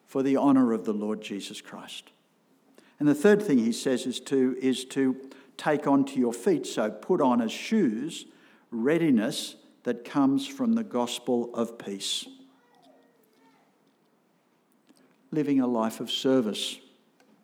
for 0.08 0.22
the 0.22 0.38
honour 0.38 0.72
of 0.72 0.86
the 0.86 0.92
Lord 0.92 1.20
Jesus 1.20 1.60
Christ. 1.60 2.10
And 2.98 3.06
the 3.06 3.14
third 3.14 3.42
thing 3.42 3.58
he 3.58 3.72
says 3.72 4.06
is 4.06 4.18
to, 4.20 4.56
is 4.60 4.84
to 4.86 5.16
take 5.56 5.86
onto 5.86 6.18
your 6.18 6.32
feet, 6.32 6.66
so 6.66 6.90
put 6.90 7.20
on 7.20 7.40
as 7.42 7.52
shoes, 7.52 8.24
readiness 8.70 9.54
that 9.84 10.04
comes 10.04 10.46
from 10.46 10.72
the 10.72 10.82
gospel 10.82 11.50
of 11.54 11.78
peace. 11.78 12.26
Living 15.30 15.60
a 15.60 15.66
life 15.66 16.00
of 16.00 16.10
service, 16.10 16.78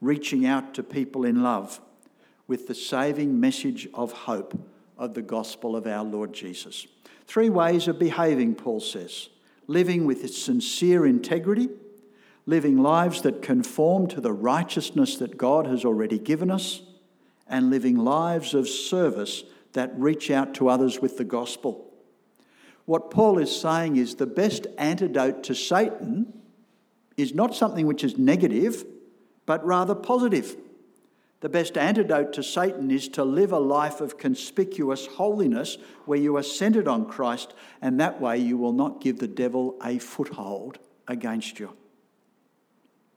reaching 0.00 0.46
out 0.46 0.72
to 0.74 0.82
people 0.82 1.24
in 1.24 1.42
love 1.42 1.80
with 2.48 2.66
the 2.66 2.74
saving 2.74 3.38
message 3.38 3.86
of 3.92 4.10
hope 4.12 4.58
of 4.96 5.12
the 5.12 5.22
gospel 5.22 5.76
of 5.76 5.86
our 5.86 6.04
Lord 6.04 6.32
Jesus. 6.32 6.86
Three 7.26 7.50
ways 7.50 7.88
of 7.88 7.98
behaving, 7.98 8.54
Paul 8.54 8.80
says 8.80 9.28
living 9.66 10.06
with 10.06 10.30
sincere 10.34 11.06
integrity 11.06 11.68
living 12.46 12.76
lives 12.76 13.22
that 13.22 13.42
conform 13.42 14.06
to 14.08 14.20
the 14.20 14.32
righteousness 14.32 15.16
that 15.16 15.38
God 15.38 15.66
has 15.66 15.84
already 15.84 16.18
given 16.18 16.50
us, 16.50 16.82
and 17.46 17.70
living 17.70 17.96
lives 17.96 18.54
of 18.54 18.68
service 18.68 19.44
that 19.72 19.92
reach 19.98 20.30
out 20.30 20.54
to 20.54 20.68
others 20.68 21.00
with 21.00 21.18
the 21.18 21.24
gospel. 21.24 21.92
What 22.86 23.10
Paul 23.10 23.38
is 23.38 23.54
saying 23.54 23.96
is 23.96 24.14
the 24.14 24.26
best 24.26 24.66
antidote 24.78 25.42
to 25.44 25.54
Satan 25.54 26.32
is 27.16 27.34
not 27.34 27.54
something 27.54 27.86
which 27.86 28.04
is 28.04 28.18
negative, 28.18 28.84
but 29.46 29.64
rather 29.64 29.94
positive. 29.94 30.56
The 31.40 31.48
best 31.48 31.76
antidote 31.76 32.32
to 32.34 32.42
Satan 32.42 32.90
is 32.90 33.08
to 33.10 33.24
live 33.24 33.52
a 33.52 33.58
life 33.58 34.00
of 34.00 34.16
conspicuous 34.16 35.06
holiness 35.06 35.76
where 36.06 36.18
you 36.18 36.36
are 36.36 36.42
centered 36.42 36.88
on 36.88 37.06
Christ, 37.06 37.54
and 37.82 38.00
that 38.00 38.20
way 38.20 38.38
you 38.38 38.56
will 38.56 38.72
not 38.72 39.00
give 39.00 39.18
the 39.18 39.28
devil 39.28 39.76
a 39.82 39.98
foothold 39.98 40.78
against 41.06 41.58
you. 41.58 41.76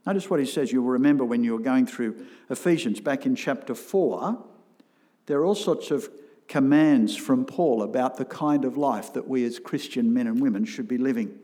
Notice 0.07 0.29
what 0.29 0.39
he 0.39 0.45
says. 0.45 0.71
You'll 0.71 0.85
remember 0.85 1.25
when 1.25 1.43
you 1.43 1.51
were 1.51 1.59
going 1.59 1.85
through 1.85 2.25
Ephesians 2.49 3.01
back 3.01 3.25
in 3.25 3.35
chapter 3.35 3.75
4, 3.75 4.41
there 5.25 5.37
are 5.39 5.43
all 5.43 5.53
sorts 5.53 5.91
of 5.91 6.09
commands 6.47 7.17
from 7.17 7.43
Paul 7.43 7.83
about 7.83 8.15
the 8.15 8.23
kind 8.23 8.63
of 8.63 8.77
life 8.77 9.11
that 9.11 9.27
we 9.27 9.43
as 9.43 9.59
Christian 9.59 10.13
men 10.13 10.25
and 10.25 10.41
women 10.41 10.63
should 10.63 10.87
be 10.87 10.97
living. 10.97 11.37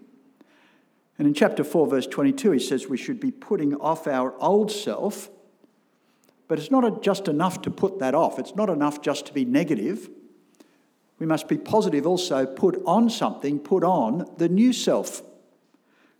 And 1.19 1.27
in 1.27 1.33
chapter 1.33 1.65
4, 1.65 1.87
verse 1.87 2.07
22, 2.07 2.51
he 2.51 2.59
says 2.59 2.87
we 2.87 2.95
should 2.95 3.19
be 3.19 3.31
putting 3.31 3.75
off 3.75 4.07
our 4.07 4.33
old 4.41 4.71
self, 4.71 5.29
but 6.47 6.57
it's 6.57 6.71
not 6.71 7.03
just 7.03 7.27
enough 7.27 7.61
to 7.63 7.69
put 7.69 7.99
that 7.99 8.15
off. 8.15 8.39
It's 8.39 8.55
not 8.55 8.69
enough 8.69 9.01
just 9.01 9.25
to 9.25 9.33
be 9.33 9.43
negative. 9.43 10.09
We 11.19 11.25
must 11.25 11.49
be 11.49 11.57
positive 11.57 12.07
also, 12.07 12.45
put 12.45 12.81
on 12.85 13.09
something, 13.09 13.59
put 13.59 13.83
on 13.83 14.25
the 14.37 14.47
new 14.47 14.71
self 14.71 15.21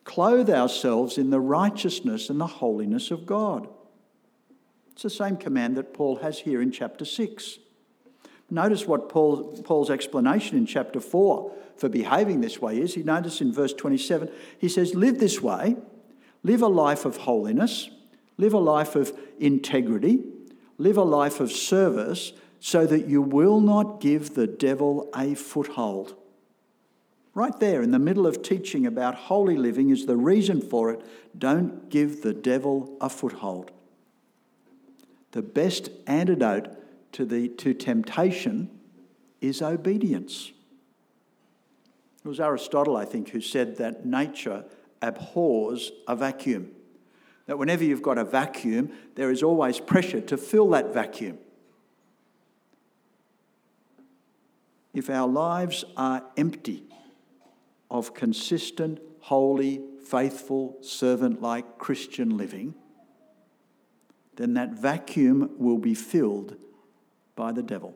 clothe 0.03 0.49
ourselves 0.49 1.17
in 1.17 1.29
the 1.29 1.39
righteousness 1.39 2.29
and 2.29 2.39
the 2.39 2.47
holiness 2.47 3.11
of 3.11 3.25
God. 3.25 3.67
It's 4.91 5.03
the 5.03 5.09
same 5.09 5.37
command 5.37 5.75
that 5.77 5.93
Paul 5.93 6.17
has 6.17 6.39
here 6.39 6.61
in 6.61 6.71
chapter 6.71 7.05
6. 7.05 7.57
Notice 8.49 8.85
what 8.85 9.09
Paul, 9.09 9.61
Paul's 9.63 9.89
explanation 9.89 10.57
in 10.57 10.65
chapter 10.65 10.99
4 10.99 11.51
for 11.77 11.89
behaving 11.89 12.41
this 12.41 12.61
way 12.61 12.79
is. 12.79 12.93
He 12.93 13.03
notice 13.03 13.41
in 13.41 13.51
verse 13.51 13.73
27, 13.73 14.29
he 14.59 14.69
says, 14.69 14.93
Live 14.93 15.19
this 15.19 15.41
way, 15.41 15.75
live 16.43 16.61
a 16.61 16.67
life 16.67 17.05
of 17.05 17.17
holiness, 17.17 17.89
live 18.37 18.53
a 18.53 18.59
life 18.59 18.95
of 18.95 19.17
integrity, 19.39 20.19
live 20.77 20.97
a 20.97 21.03
life 21.03 21.39
of 21.39 21.51
service, 21.51 22.33
so 22.59 22.85
that 22.85 23.07
you 23.07 23.21
will 23.21 23.59
not 23.59 23.99
give 23.99 24.35
the 24.35 24.47
devil 24.47 25.09
a 25.15 25.33
foothold. 25.33 26.15
Right 27.35 27.59
there 27.59 27.81
in 27.81 27.91
the 27.91 27.99
middle 27.99 28.27
of 28.27 28.43
teaching 28.43 28.85
about 28.85 29.15
holy 29.15 29.57
living 29.57 29.89
is 29.89 30.05
the 30.05 30.17
reason 30.17 30.61
for 30.61 30.91
it. 30.91 31.01
Don't 31.37 31.89
give 31.89 32.21
the 32.21 32.33
devil 32.33 32.95
a 33.01 33.09
foothold. 33.09 33.71
The 35.31 35.41
best 35.41 35.89
antidote 36.05 36.67
to, 37.13 37.25
the, 37.25 37.47
to 37.49 37.73
temptation 37.73 38.69
is 39.41 39.63
obedience. 39.63 40.51
It 42.23 42.27
was 42.27 42.39
Aristotle, 42.39 42.95
I 42.95 43.05
think, 43.05 43.29
who 43.29 43.41
said 43.41 43.77
that 43.77 44.05
nature 44.05 44.65
abhors 45.01 45.91
a 46.07 46.15
vacuum. 46.15 46.71
That 47.47 47.57
whenever 47.57 47.83
you've 47.83 48.03
got 48.03 48.19
a 48.19 48.23
vacuum, 48.23 48.91
there 49.15 49.31
is 49.31 49.41
always 49.41 49.79
pressure 49.79 50.21
to 50.21 50.37
fill 50.37 50.69
that 50.69 50.93
vacuum. 50.93 51.39
If 54.93 55.09
our 55.09 55.27
lives 55.27 55.83
are 55.97 56.23
empty 56.37 56.83
of 57.93 58.15
consistent, 58.15 58.99
holy, 59.21 59.79
faithful, 60.03 60.75
servant 60.81 61.41
like 61.41 61.77
Christian 61.77 62.35
living, 62.35 62.73
then 64.35 64.55
that 64.55 64.73
vacuum 64.73 65.51
will 65.59 65.77
be 65.77 65.93
filled 65.93 66.57
by 67.35 67.51
the 67.51 67.61
devil. 67.61 67.95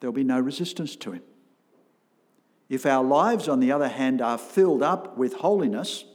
There'll 0.00 0.14
be 0.14 0.24
no 0.24 0.40
resistance 0.40 0.96
to 0.96 1.12
him. 1.12 1.22
If 2.70 2.86
our 2.86 3.04
lives, 3.04 3.46
on 3.46 3.60
the 3.60 3.72
other 3.72 3.88
hand, 3.88 4.22
are 4.22 4.38
filled 4.38 4.82
up 4.82 5.18
with 5.18 5.34
holiness, 5.34 6.06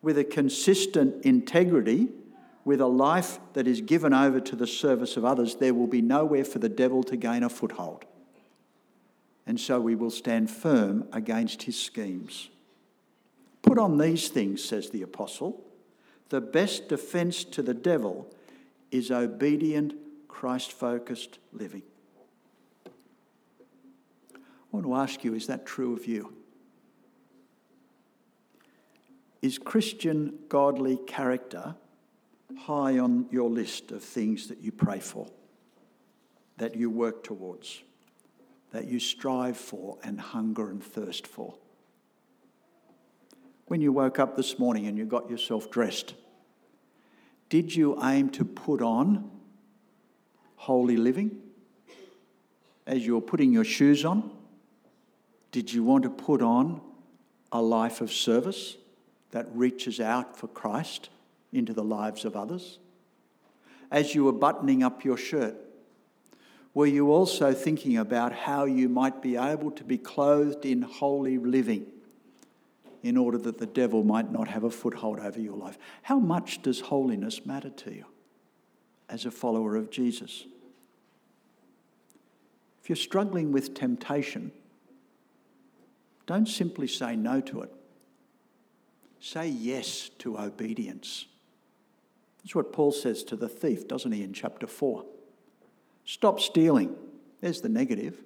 with 0.00 0.16
a 0.16 0.24
consistent 0.24 1.24
integrity, 1.24 2.08
with 2.64 2.80
a 2.80 2.86
life 2.86 3.40
that 3.54 3.66
is 3.66 3.80
given 3.80 4.14
over 4.14 4.38
to 4.38 4.54
the 4.54 4.66
service 4.66 5.16
of 5.16 5.24
others, 5.24 5.56
there 5.56 5.74
will 5.74 5.88
be 5.88 6.02
nowhere 6.02 6.44
for 6.44 6.60
the 6.60 6.68
devil 6.68 7.02
to 7.02 7.16
gain 7.16 7.42
a 7.42 7.48
foothold. 7.48 8.04
And 9.48 9.58
so 9.58 9.80
we 9.80 9.94
will 9.94 10.10
stand 10.10 10.50
firm 10.50 11.08
against 11.10 11.62
his 11.62 11.80
schemes. 11.80 12.50
Put 13.62 13.78
on 13.78 13.96
these 13.96 14.28
things, 14.28 14.62
says 14.62 14.90
the 14.90 15.00
apostle. 15.00 15.64
The 16.28 16.42
best 16.42 16.88
defense 16.88 17.44
to 17.44 17.62
the 17.62 17.72
devil 17.72 18.30
is 18.90 19.10
obedient, 19.10 19.94
Christ 20.28 20.70
focused 20.70 21.38
living. 21.50 21.82
I 24.36 24.40
want 24.70 24.84
to 24.84 24.94
ask 24.94 25.24
you 25.24 25.32
is 25.32 25.46
that 25.46 25.64
true 25.64 25.96
of 25.96 26.04
you? 26.04 26.34
Is 29.40 29.56
Christian 29.56 30.38
godly 30.50 30.98
character 31.06 31.74
high 32.58 32.98
on 32.98 33.26
your 33.30 33.48
list 33.48 33.92
of 33.92 34.02
things 34.02 34.48
that 34.48 34.60
you 34.60 34.72
pray 34.72 35.00
for, 35.00 35.26
that 36.58 36.76
you 36.76 36.90
work 36.90 37.24
towards, 37.24 37.82
that 38.72 38.86
you 38.86 39.00
strive 39.00 39.56
for 39.56 39.98
and 40.02 40.20
hunger 40.20 40.70
and 40.70 40.82
thirst 40.82 41.26
for? 41.26 41.54
When 43.66 43.80
you 43.80 43.92
woke 43.92 44.18
up 44.18 44.36
this 44.36 44.58
morning 44.58 44.86
and 44.86 44.96
you 44.96 45.04
got 45.04 45.30
yourself 45.30 45.70
dressed, 45.70 46.14
did 47.48 47.74
you 47.74 47.98
aim 48.02 48.30
to 48.30 48.44
put 48.44 48.82
on 48.82 49.30
holy 50.56 50.96
living? 50.96 51.38
As 52.86 53.04
you 53.04 53.14
were 53.14 53.20
putting 53.20 53.52
your 53.52 53.64
shoes 53.64 54.04
on, 54.04 54.30
did 55.52 55.72
you 55.72 55.82
want 55.82 56.04
to 56.04 56.10
put 56.10 56.42
on 56.42 56.80
a 57.52 57.60
life 57.60 58.00
of 58.00 58.12
service 58.12 58.76
that 59.30 59.46
reaches 59.54 60.00
out 60.00 60.36
for 60.36 60.48
Christ 60.48 61.10
into 61.52 61.72
the 61.72 61.84
lives 61.84 62.24
of 62.24 62.36
others? 62.36 62.78
As 63.90 64.14
you 64.14 64.24
were 64.24 64.32
buttoning 64.32 64.82
up 64.82 65.04
your 65.04 65.16
shirt, 65.16 65.54
were 66.78 66.86
you 66.86 67.10
also 67.10 67.52
thinking 67.52 67.96
about 67.96 68.32
how 68.32 68.64
you 68.64 68.88
might 68.88 69.20
be 69.20 69.34
able 69.34 69.68
to 69.68 69.82
be 69.82 69.98
clothed 69.98 70.64
in 70.64 70.80
holy 70.80 71.36
living 71.36 71.84
in 73.02 73.16
order 73.16 73.36
that 73.36 73.58
the 73.58 73.66
devil 73.66 74.04
might 74.04 74.30
not 74.30 74.46
have 74.46 74.62
a 74.62 74.70
foothold 74.70 75.18
over 75.18 75.40
your 75.40 75.56
life? 75.56 75.76
How 76.02 76.20
much 76.20 76.62
does 76.62 76.82
holiness 76.82 77.44
matter 77.44 77.70
to 77.70 77.92
you 77.92 78.04
as 79.08 79.26
a 79.26 79.32
follower 79.32 79.74
of 79.74 79.90
Jesus? 79.90 80.44
If 82.80 82.88
you're 82.88 82.94
struggling 82.94 83.50
with 83.50 83.74
temptation, 83.74 84.52
don't 86.26 86.46
simply 86.46 86.86
say 86.86 87.16
no 87.16 87.40
to 87.40 87.62
it. 87.62 87.74
Say 89.18 89.48
yes 89.48 90.10
to 90.20 90.38
obedience. 90.38 91.26
That's 92.44 92.54
what 92.54 92.72
Paul 92.72 92.92
says 92.92 93.24
to 93.24 93.34
the 93.34 93.48
thief, 93.48 93.88
doesn't 93.88 94.12
he, 94.12 94.22
in 94.22 94.32
chapter 94.32 94.68
4? 94.68 95.04
Stop 96.08 96.40
stealing. 96.40 96.96
There's 97.42 97.60
the 97.60 97.68
negative. 97.68 98.16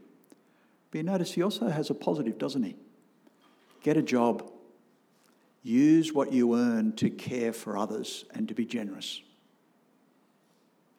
But 0.92 0.98
you 0.98 1.02
notice 1.02 1.32
he 1.32 1.42
also 1.42 1.68
has 1.68 1.90
a 1.90 1.94
positive, 1.94 2.38
doesn't 2.38 2.62
he? 2.62 2.76
Get 3.82 3.96
a 3.96 4.02
job. 4.02 4.48
Use 5.64 6.12
what 6.12 6.32
you 6.32 6.56
earn 6.56 6.92
to 6.92 7.10
care 7.10 7.52
for 7.52 7.76
others 7.76 8.24
and 8.32 8.46
to 8.46 8.54
be 8.54 8.64
generous. 8.64 9.20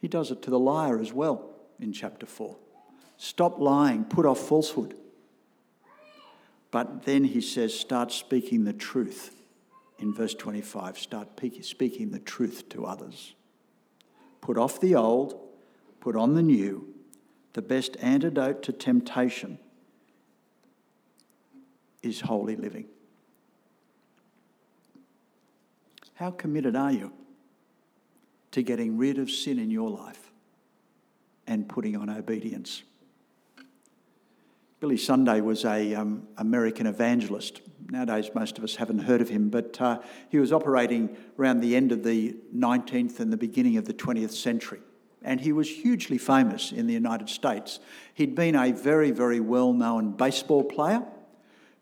He 0.02 0.10
does 0.10 0.30
it 0.30 0.42
to 0.42 0.50
the 0.50 0.60
liar 0.60 1.00
as 1.00 1.14
well 1.14 1.56
in 1.80 1.94
chapter 1.94 2.26
4. 2.26 2.58
Stop 3.16 3.62
lying, 3.62 4.04
put 4.04 4.26
off 4.26 4.46
falsehood. 4.46 4.94
But 6.70 7.04
then 7.04 7.24
he 7.24 7.40
says, 7.40 7.74
start 7.74 8.12
speaking 8.12 8.66
the 8.66 8.74
truth. 8.74 9.34
In 10.00 10.14
verse 10.14 10.34
25, 10.34 10.98
start 10.98 11.30
speaking 11.62 12.12
the 12.12 12.20
truth 12.20 12.68
to 12.70 12.86
others. 12.86 13.36
Put 14.42 14.58
off 14.58 14.82
the 14.82 14.96
old, 14.96 15.43
put 16.04 16.18
on 16.18 16.34
the 16.34 16.44
new. 16.44 16.86
The 17.54 17.62
best 17.62 17.96
antidote 18.02 18.62
to 18.64 18.74
temptation 18.74 19.58
is 22.02 22.20
holy 22.20 22.58
living. 22.58 22.88
How 26.16 26.30
committed 26.32 26.76
are 26.76 26.92
you 26.92 27.14
to 28.52 28.62
getting 28.62 28.98
rid 28.98 29.18
of 29.18 29.32
sin 29.32 29.58
in 29.58 29.72
your 29.72 29.90
life 29.90 30.34
and 31.48 31.70
putting 31.70 31.96
on 31.96 32.10
obedience? 32.10 32.84
Billy 34.82 34.98
Sunday 34.98 35.40
was 35.40 35.64
a 35.64 35.96
um, 35.96 36.28
American 36.36 36.86
evangelist. 36.86 37.62
Nowadays, 37.90 38.30
most 38.36 38.58
of 38.58 38.66
us 38.66 38.76
haven't 38.76 39.00
heard 39.00 39.22
of 39.22 39.30
him, 39.30 39.48
but 39.48 39.80
uh, 39.80 40.00
he 40.28 40.38
was 40.38 40.52
operating 40.52 41.16
around 41.40 41.62
the 41.62 41.78
end 41.78 41.94
of 41.94 42.04
the 42.04 42.36
19th 42.54 43.22
and 43.22 43.32
the 43.32 43.38
beginning 43.38 43.78
of 43.78 43.86
the 43.86 43.94
20th 43.94 44.32
century. 44.32 44.82
And 45.24 45.42
he 45.42 45.52
was 45.52 45.70
hugely 45.70 46.18
famous 46.18 46.72
in 46.72 46.88
the 46.88 46.94
United 46.94 47.30
States. 47.30 47.80
He'd 48.14 48.36
been 48.36 48.56
a 48.56 48.72
very, 48.72 49.12
very 49.12 49.40
well 49.40 49.74
known 49.74 50.12
baseball 50.12 50.64
player 50.64 51.04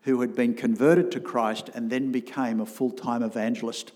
who 0.02 0.20
had 0.20 0.34
been 0.34 0.54
converted 0.54 1.10
to 1.12 1.20
Christ 1.20 1.70
and 1.74 1.90
then 1.90 2.12
became 2.12 2.60
a 2.60 2.66
full 2.66 2.90
time 2.90 3.22
evangelist. 3.22 3.92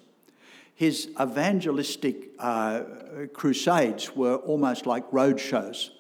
His 0.75 1.09
evangelistic 1.21 2.31
uh, 2.39 2.83
crusades 3.33 4.15
were 4.15 4.37
almost 4.37 4.87
like 4.87 5.05
road 5.11 5.41
shows. 5.41 5.91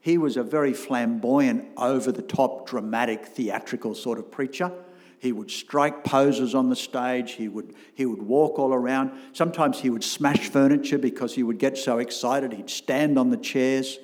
He 0.00 0.16
was 0.16 0.36
a 0.36 0.42
very 0.42 0.72
flamboyant, 0.72 1.66
over 1.76 2.10
the 2.10 2.22
top, 2.22 2.68
dramatic, 2.68 3.26
theatrical 3.26 3.94
sort 3.94 4.18
of 4.18 4.30
preacher. 4.30 4.72
He 5.20 5.32
would 5.32 5.50
strike 5.50 6.02
poses 6.02 6.54
on 6.54 6.70
the 6.70 6.76
stage. 6.76 7.32
He 7.32 7.46
would, 7.46 7.74
he 7.94 8.06
would 8.06 8.22
walk 8.22 8.58
all 8.58 8.72
around. 8.72 9.12
Sometimes 9.34 9.78
he 9.78 9.90
would 9.90 10.02
smash 10.02 10.48
furniture 10.48 10.96
because 10.96 11.34
he 11.34 11.42
would 11.42 11.58
get 11.58 11.76
so 11.76 11.98
excited. 11.98 12.54
He'd 12.54 12.70
stand 12.70 13.18
on 13.18 13.28
the 13.28 13.36
chairs. 13.36 13.98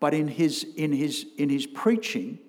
But 0.00 0.14
in 0.14 0.26
his, 0.26 0.66
in 0.76 0.90
his, 0.90 1.26
in 1.36 1.48
his 1.48 1.64
preaching, 1.64 2.40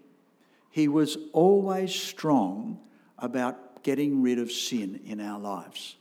he 0.72 0.88
was 0.88 1.20
always 1.32 1.94
strong 1.94 2.80
about 3.20 3.84
getting 3.84 4.24
rid 4.24 4.40
of 4.40 4.52
sin 4.52 5.00
in 5.06 5.20
our 5.20 5.40
lives. 5.40 5.98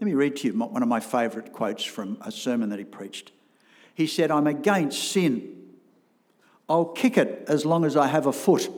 Let 0.00 0.06
me 0.06 0.14
read 0.14 0.36
to 0.36 0.46
you 0.46 0.56
one 0.56 0.80
of 0.80 0.88
my 0.88 1.00
favourite 1.00 1.52
quotes 1.52 1.82
from 1.82 2.18
a 2.20 2.30
sermon 2.30 2.68
that 2.68 2.78
he 2.78 2.84
preached. 2.84 3.32
He 3.94 4.06
said, 4.06 4.30
I'm 4.30 4.46
against 4.46 5.10
sin. 5.10 5.56
I'll 6.68 6.84
kick 6.84 7.18
it 7.18 7.46
as 7.48 7.66
long 7.66 7.84
as 7.84 7.96
I 7.96 8.06
have 8.06 8.26
a 8.26 8.32
foot. 8.32 8.70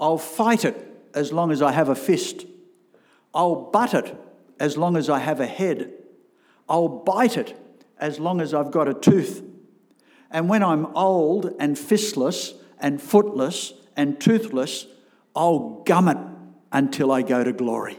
I'll 0.00 0.18
fight 0.18 0.64
it 0.64 0.86
as 1.14 1.32
long 1.32 1.52
as 1.52 1.60
I 1.60 1.72
have 1.72 1.88
a 1.88 1.94
fist. 1.94 2.46
I'll 3.34 3.70
butt 3.70 3.94
it 3.94 4.16
as 4.58 4.76
long 4.76 4.96
as 4.96 5.10
I 5.10 5.18
have 5.18 5.40
a 5.40 5.46
head. 5.46 5.92
I'll 6.68 6.88
bite 6.88 7.36
it 7.36 7.56
as 7.98 8.18
long 8.18 8.40
as 8.40 8.54
I've 8.54 8.70
got 8.70 8.88
a 8.88 8.94
tooth. 8.94 9.44
And 10.30 10.48
when 10.48 10.62
I'm 10.62 10.86
old 10.96 11.54
and 11.58 11.76
fistless 11.76 12.54
and 12.78 13.00
footless 13.00 13.74
and 13.96 14.20
toothless, 14.20 14.86
I'll 15.36 15.82
gum 15.84 16.08
it 16.08 16.18
until 16.72 17.12
I 17.12 17.22
go 17.22 17.44
to 17.44 17.52
glory. 17.52 17.98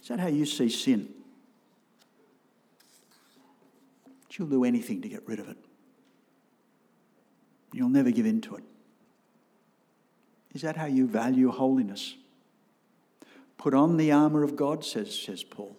Is 0.00 0.08
that 0.08 0.20
how 0.20 0.28
you 0.28 0.46
see 0.46 0.68
sin? 0.68 1.08
You'll 4.32 4.48
do 4.48 4.64
anything 4.64 5.02
to 5.02 5.08
get 5.08 5.26
rid 5.26 5.38
of 5.38 5.48
it. 5.50 5.58
You'll 7.72 7.90
never 7.90 8.10
give 8.10 8.24
in 8.24 8.40
to 8.42 8.56
it. 8.56 8.64
Is 10.54 10.62
that 10.62 10.76
how 10.76 10.86
you 10.86 11.06
value 11.06 11.50
holiness? 11.50 12.14
Put 13.56 13.74
on 13.74 13.96
the 13.96 14.12
armour 14.12 14.42
of 14.42 14.56
God, 14.56 14.84
says, 14.84 15.18
says 15.18 15.42
Paul. 15.44 15.76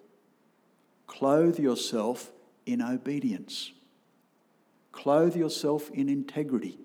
Clothe 1.06 1.60
yourself 1.60 2.32
in 2.66 2.82
obedience. 2.82 3.72
Clothe 4.92 5.36
yourself 5.36 5.92
in 5.92 6.10
integrity. 6.10 6.78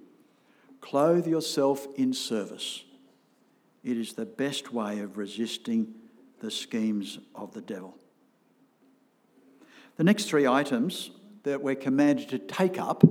Clothe 0.80 1.26
yourself 1.26 1.86
in 1.96 2.12
service. 2.12 2.84
It 3.84 3.96
is 3.96 4.14
the 4.14 4.26
best 4.26 4.72
way 4.72 5.00
of 5.00 5.16
resisting 5.16 5.94
the 6.40 6.50
schemes 6.50 7.18
of 7.34 7.54
the 7.54 7.60
devil. 7.60 7.96
The 9.96 10.04
next 10.04 10.24
three 10.24 10.46
items 10.46 11.10
that 11.42 11.62
we're 11.62 11.74
commanded 11.74 12.28
to 12.30 12.38
take 12.38 12.78
up 12.78 13.02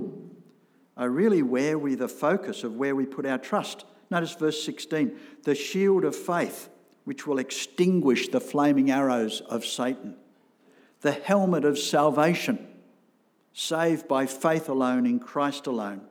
are 0.96 1.10
really 1.10 1.42
where 1.42 1.78
we 1.78 1.94
the 1.94 2.08
focus 2.08 2.64
of 2.64 2.76
where 2.76 2.94
we 2.94 3.06
put 3.06 3.26
our 3.26 3.38
trust. 3.38 3.84
Notice 4.10 4.34
verse 4.34 4.62
16 4.64 5.18
the 5.44 5.54
shield 5.54 6.04
of 6.04 6.16
faith, 6.16 6.68
which 7.04 7.26
will 7.26 7.38
extinguish 7.38 8.28
the 8.28 8.40
flaming 8.40 8.90
arrows 8.90 9.40
of 9.42 9.64
Satan, 9.64 10.16
the 11.00 11.12
helmet 11.12 11.64
of 11.64 11.78
salvation, 11.78 12.66
saved 13.52 14.08
by 14.08 14.26
faith 14.26 14.68
alone 14.68 15.06
in 15.06 15.18
Christ 15.18 15.66
alone, 15.66 16.02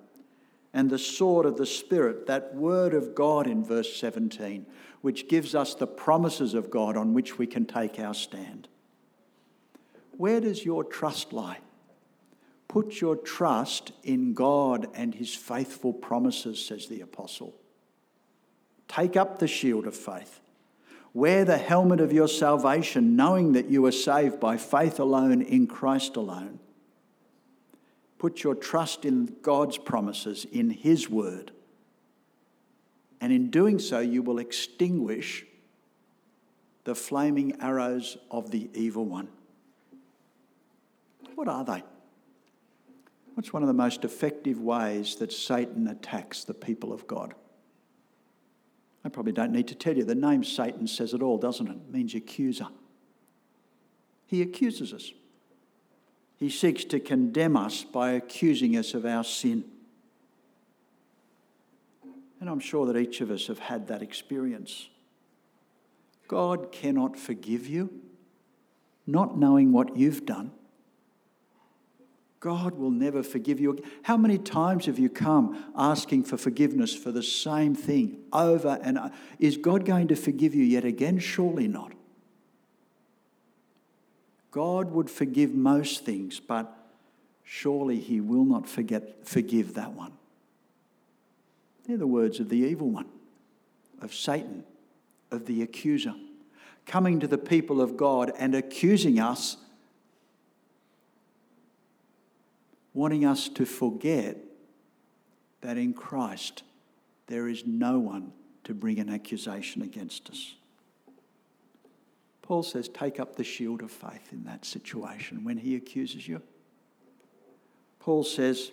and 0.74 0.90
the 0.90 1.00
sword 1.00 1.46
of 1.46 1.58
the 1.58 1.66
Spirit, 1.66 2.28
that 2.28 2.54
word 2.54 2.94
of 2.94 3.16
God 3.16 3.48
in 3.48 3.64
verse 3.64 3.96
17, 3.98 4.66
which 5.02 5.28
gives 5.28 5.56
us 5.56 5.74
the 5.74 5.88
promises 5.88 6.54
of 6.54 6.70
God 6.70 6.98
on 6.98 7.14
which 7.14 7.38
we 7.38 7.48
can 7.48 7.66
take 7.66 8.00
our 8.00 8.14
stand. 8.14 8.68
Where 10.18 10.42
does 10.42 10.66
your 10.66 10.84
trust 10.84 11.32
lie? 11.32 11.60
Put 12.68 13.00
your 13.00 13.16
trust 13.16 13.92
in 14.04 14.34
God 14.34 14.88
and 14.94 15.16
his 15.16 15.34
faithful 15.34 15.94
promises, 15.94 16.64
says 16.64 16.88
the 16.88 17.02
apostle. 17.02 17.56
Take 18.88 19.16
up 19.16 19.40
the 19.40 19.48
shield 19.48 19.88
of 19.88 19.96
faith. 19.96 20.40
Wear 21.14 21.46
the 21.46 21.58
helmet 21.58 22.00
of 22.00 22.14
your 22.14 22.28
salvation, 22.28 23.16
knowing 23.16 23.54
that 23.54 23.70
you 23.70 23.86
are 23.86 23.92
saved 23.92 24.40
by 24.40 24.58
faith 24.58 25.00
alone 25.00 25.42
in 25.42 25.68
Christ 25.68 26.16
alone. 26.16 26.60
Put 28.20 28.44
your 28.44 28.56
trust 28.56 29.06
in 29.06 29.36
God's 29.42 29.78
promises, 29.78 30.46
in 30.52 30.70
His 30.70 31.10
word. 31.10 31.52
And 33.20 33.34
in 33.34 33.50
doing 33.50 33.80
so, 33.80 34.00
you 34.00 34.22
will 34.22 34.40
extinguish 34.40 35.46
the 36.84 36.96
flaming 36.96 37.60
arrows 37.62 38.18
of 38.32 38.52
the 38.52 38.70
evil 38.74 39.06
one. 39.06 39.28
What 41.36 41.48
are 41.48 41.64
they? 41.64 41.84
What's 43.34 43.54
one 43.54 43.62
of 43.62 43.68
the 43.68 43.74
most 43.74 44.06
effective 44.06 44.60
ways 44.62 45.16
that 45.18 45.32
Satan 45.32 45.88
attacks 45.88 46.44
the 46.44 46.54
people 46.54 46.94
of 46.94 47.06
God? 47.06 47.36
I 49.08 49.10
probably 49.10 49.32
don't 49.32 49.54
need 49.54 49.70
to 49.70 49.76
tell 49.76 49.96
you. 49.96 50.04
The 50.04 50.16
name 50.16 50.44
Satan 50.44 50.86
says 50.86 51.14
it 51.14 51.22
all, 51.22 51.38
doesn't 51.38 51.66
it? 51.66 51.72
It 51.72 51.94
means 51.94 52.14
accuser. 52.14 52.68
He 54.26 54.42
accuses 54.42 54.94
us. 54.94 55.14
He 56.36 56.50
seeks 56.50 56.84
to 56.84 57.00
condemn 57.00 57.56
us 57.56 57.86
by 57.86 58.12
accusing 58.12 58.76
us 58.76 58.94
of 58.94 59.06
our 59.06 59.24
sin. 59.24 59.64
And 62.42 62.50
I'm 62.50 62.60
sure 62.60 62.86
that 62.86 62.98
each 62.98 63.22
of 63.22 63.32
us 63.32 63.48
have 63.48 63.60
had 63.60 63.88
that 63.88 64.02
experience. 64.02 64.90
God 66.28 66.74
cannot 66.74 67.18
forgive 67.18 67.66
you, 67.66 67.90
not 69.08 69.38
knowing 69.38 69.72
what 69.72 69.96
you've 69.96 70.26
done. 70.26 70.52
God 72.40 72.76
will 72.76 72.92
never 72.92 73.24
forgive 73.24 73.60
you. 73.60 73.84
How 74.04 74.16
many 74.16 74.38
times 74.38 74.86
have 74.86 75.00
you 75.00 75.10
come 75.10 75.66
asking 75.76 76.24
for 76.24 76.38
forgiveness 76.38 76.96
for 76.96 77.12
the 77.12 77.24
same 77.24 77.74
thing 77.74 78.20
over 78.32 78.80
and 78.84 79.00
over? 79.00 79.12
Is 79.40 79.58
God 79.58 79.86
going 79.86 80.08
to 80.10 80.16
forgive 80.16 80.54
you 80.54 80.64
yet 80.64 80.86
again? 80.86 81.18
Surely 81.18 81.68
not. 81.68 81.94
God 84.52 84.92
would 84.92 85.10
forgive 85.10 85.54
most 85.54 86.06
things, 86.06 86.40
but 86.40 86.72
surely 87.44 88.00
He 88.00 88.22
will 88.22 88.46
not 88.46 88.68
forget, 88.68 89.26
forgive 89.28 89.74
that 89.74 89.94
one. 89.94 90.14
They're 91.88 91.98
the 91.98 92.08
words 92.08 92.40
of 92.40 92.50
the 92.50 92.58
evil 92.58 92.90
one, 92.90 93.08
of 94.02 94.14
Satan, 94.14 94.64
of 95.32 95.46
the 95.46 95.62
accuser, 95.62 96.14
coming 96.86 97.20
to 97.20 97.28
the 97.28 97.38
people 97.38 97.82
of 97.82 97.98
God 97.98 98.32
and 98.38 98.54
accusing 98.54 99.20
us 99.20 99.58
wanting 102.98 103.26
us 103.26 103.48
to 103.48 103.64
forget 103.64 104.38
that 105.62 105.78
in 105.78 105.94
Christ 105.94 106.64
there 107.28 107.48
is 107.48 107.64
no 107.64 108.00
one 108.00 108.34
to 108.64 108.74
bring 108.74 108.98
an 108.98 109.08
accusation 109.08 109.84
against 109.84 110.32
us. 110.32 110.56
Paul 112.42 112.64
says, 112.64 112.90
take 112.90 113.20
up 113.20 113.36
the 113.36 113.44
shield 113.44 113.84
of 113.84 113.92
faith 113.92 114.30
in 114.32 114.46
that 114.46 114.66
situation 114.66 115.44
when 115.44 115.58
he 115.58 115.76
accuses 115.76 116.28
you. 116.28 116.42
Paul 118.00 118.24
says, 118.24 118.72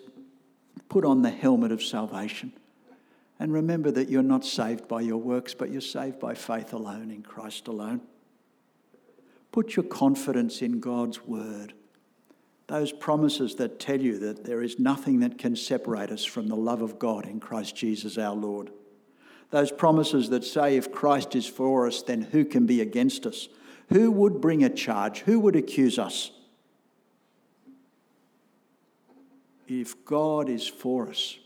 put 0.89 1.05
on 1.05 1.21
the 1.21 1.29
helmet 1.29 1.71
of 1.71 1.83
salvation. 1.83 2.51
And 3.39 3.53
remember 3.53 3.91
that 3.91 4.09
you're 4.09 4.23
not 4.23 4.43
saved 4.43 4.87
by 4.87 5.01
your 5.01 5.17
works, 5.17 5.53
but 5.53 5.69
you're 5.69 5.81
saved 5.81 6.19
by 6.19 6.33
faith 6.33 6.73
alone 6.73 7.11
in 7.11 7.21
Christ 7.21 7.67
alone. 7.67 8.01
Put 9.51 9.75
your 9.75 9.85
confidence 9.85 10.63
in 10.63 10.79
God's 10.79 11.21
word 11.21 11.73
those 12.67 12.91
promises 12.91 13.55
that 13.55 13.79
tell 13.79 14.01
you 14.01 14.17
that 14.19 14.43
there 14.43 14.63
is 14.63 14.79
nothing 14.79 15.19
that 15.19 15.37
can 15.37 15.55
separate 15.55 16.09
us 16.09 16.25
from 16.25 16.47
the 16.47 16.55
love 16.55 16.81
of 16.81 16.97
God 16.97 17.25
in 17.25 17.39
Christ 17.39 17.75
Jesus 17.75 18.17
our 18.17 18.35
Lord. 18.35 18.71
Those 19.51 19.71
promises 19.71 20.29
that 20.29 20.43
say, 20.43 20.75
if 20.75 20.91
Christ 20.91 21.35
is 21.35 21.45
for 21.45 21.85
us, 21.85 22.01
then 22.01 22.23
who 22.23 22.43
can 22.43 22.65
be 22.65 22.81
against 22.81 23.25
us? 23.25 23.47
Who 23.89 24.09
would 24.11 24.41
bring 24.41 24.63
a 24.63 24.69
charge? 24.69 25.19
Who 25.21 25.39
would 25.41 25.55
accuse 25.55 25.99
us? 25.99 26.31
If 29.67 30.03
God 30.05 30.49
is 30.49 30.67
for 30.67 31.09
us, 31.09 31.37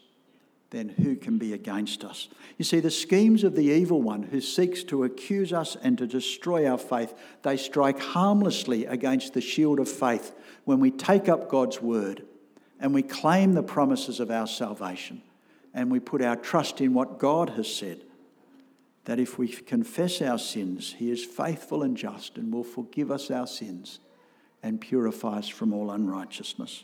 then 0.71 0.89
who 0.89 1.15
can 1.15 1.37
be 1.37 1.53
against 1.53 2.03
us? 2.03 2.27
You 2.57 2.65
see, 2.65 2.79
the 2.79 2.91
schemes 2.91 3.43
of 3.43 3.55
the 3.55 3.71
evil 3.71 4.01
one 4.01 4.23
who 4.23 4.39
seeks 4.39 4.83
to 4.85 5.03
accuse 5.03 5.51
us 5.51 5.75
and 5.81 5.97
to 5.97 6.05
destroy 6.05 6.69
our 6.69 6.77
faith, 6.77 7.13
they 7.41 7.57
strike 7.57 7.99
harmlessly 7.99 8.85
against 8.85 9.33
the 9.33 9.41
shield 9.41 9.79
of 9.79 9.89
faith 9.89 10.35
when 10.65 10.79
we 10.79 10.91
take 10.91 11.27
up 11.27 11.49
God's 11.49 11.81
word 11.81 12.23
and 12.79 12.93
we 12.93 13.01
claim 13.01 13.53
the 13.53 13.63
promises 13.63 14.19
of 14.19 14.29
our 14.29 14.47
salvation 14.47 15.23
and 15.73 15.91
we 15.91 15.99
put 15.99 16.21
our 16.21 16.35
trust 16.35 16.81
in 16.81 16.93
what 16.93 17.19
God 17.19 17.51
has 17.51 17.73
said. 17.73 18.01
That 19.05 19.19
if 19.19 19.39
we 19.39 19.47
confess 19.47 20.21
our 20.21 20.37
sins, 20.37 20.93
He 20.97 21.09
is 21.09 21.25
faithful 21.25 21.81
and 21.81 21.97
just 21.97 22.37
and 22.37 22.53
will 22.53 22.63
forgive 22.63 23.09
us 23.11 23.31
our 23.31 23.47
sins 23.47 23.99
and 24.61 24.79
purify 24.79 25.39
us 25.39 25.47
from 25.47 25.73
all 25.73 25.89
unrighteousness. 25.89 26.83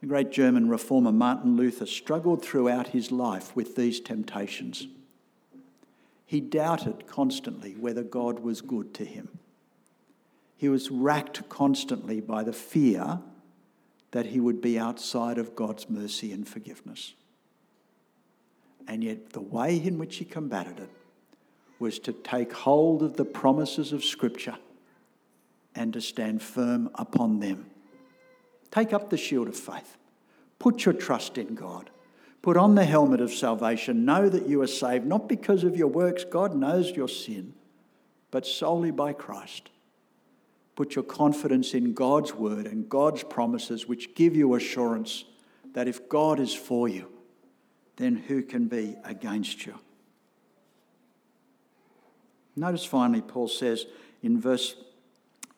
The 0.00 0.06
great 0.06 0.32
German 0.32 0.68
reformer 0.68 1.12
Martin 1.12 1.56
Luther 1.56 1.86
struggled 1.86 2.42
throughout 2.42 2.88
his 2.88 3.12
life 3.12 3.54
with 3.54 3.76
these 3.76 4.00
temptations. 4.00 4.88
He 6.24 6.40
doubted 6.40 7.06
constantly 7.06 7.74
whether 7.74 8.02
God 8.02 8.40
was 8.40 8.62
good 8.62 8.94
to 8.94 9.04
him. 9.04 9.28
He 10.56 10.68
was 10.68 10.90
racked 10.90 11.48
constantly 11.48 12.20
by 12.20 12.44
the 12.44 12.52
fear 12.52 13.20
that 14.12 14.26
he 14.26 14.40
would 14.40 14.60
be 14.60 14.78
outside 14.78 15.38
of 15.38 15.54
God's 15.54 15.88
mercy 15.88 16.32
and 16.32 16.46
forgiveness. 16.46 17.14
And 18.86 19.04
yet, 19.04 19.30
the 19.30 19.40
way 19.40 19.76
in 19.76 19.98
which 19.98 20.16
he 20.16 20.24
combated 20.24 20.80
it 20.80 20.90
was 21.78 21.98
to 22.00 22.12
take 22.12 22.52
hold 22.52 23.02
of 23.02 23.16
the 23.16 23.24
promises 23.24 23.92
of 23.92 24.04
Scripture 24.04 24.56
and 25.74 25.92
to 25.92 26.00
stand 26.00 26.42
firm 26.42 26.90
upon 26.94 27.40
them. 27.40 27.69
Take 28.70 28.92
up 28.92 29.10
the 29.10 29.16
shield 29.16 29.48
of 29.48 29.56
faith. 29.56 29.96
Put 30.58 30.84
your 30.84 30.94
trust 30.94 31.38
in 31.38 31.54
God. 31.54 31.90
Put 32.42 32.56
on 32.56 32.74
the 32.74 32.84
helmet 32.84 33.20
of 33.20 33.32
salvation. 33.32 34.04
Know 34.04 34.28
that 34.28 34.48
you 34.48 34.62
are 34.62 34.66
saved, 34.66 35.06
not 35.06 35.28
because 35.28 35.64
of 35.64 35.76
your 35.76 35.88
works, 35.88 36.24
God 36.24 36.54
knows 36.54 36.90
your 36.90 37.08
sin, 37.08 37.54
but 38.30 38.46
solely 38.46 38.90
by 38.90 39.12
Christ. 39.12 39.70
Put 40.76 40.94
your 40.94 41.04
confidence 41.04 41.74
in 41.74 41.92
God's 41.92 42.34
word 42.34 42.66
and 42.66 42.88
God's 42.88 43.22
promises, 43.22 43.86
which 43.86 44.14
give 44.14 44.34
you 44.34 44.54
assurance 44.54 45.24
that 45.74 45.88
if 45.88 46.08
God 46.08 46.40
is 46.40 46.54
for 46.54 46.88
you, 46.88 47.08
then 47.96 48.16
who 48.16 48.42
can 48.42 48.66
be 48.66 48.96
against 49.04 49.66
you? 49.66 49.74
Notice 52.56 52.84
finally, 52.84 53.20
Paul 53.20 53.48
says 53.48 53.86
in 54.22 54.40
verse 54.40 54.74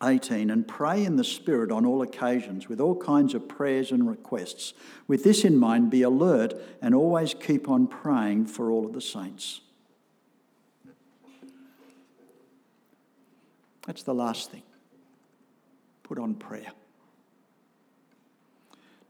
18, 0.03 0.51
and 0.51 0.67
pray 0.67 1.05
in 1.05 1.17
the 1.17 1.25
Spirit 1.25 1.71
on 1.71 1.87
all 1.87 2.03
occasions 2.03 2.69
with 2.69 2.81
all 2.81 2.97
kinds 2.97 3.35
of 3.35 3.49
prayers 3.49 3.93
and 3.93 4.09
requests. 4.09 4.75
With 5.07 5.25
this 5.25 5.45
in 5.45 5.57
mind, 5.57 5.91
be 5.91 6.03
alert 6.03 6.55
and 6.81 6.95
always 6.95 7.35
keep 7.35 7.69
on 7.69 7.87
praying 7.87 8.47
for 8.47 8.71
all 8.71 8.85
of 8.85 8.93
the 8.93 9.01
saints. 9.01 9.61
That's 13.87 14.03
the 14.03 14.15
last 14.15 14.51
thing. 14.51 14.63
Put 16.03 16.19
on 16.19 16.35
prayer. 16.35 16.73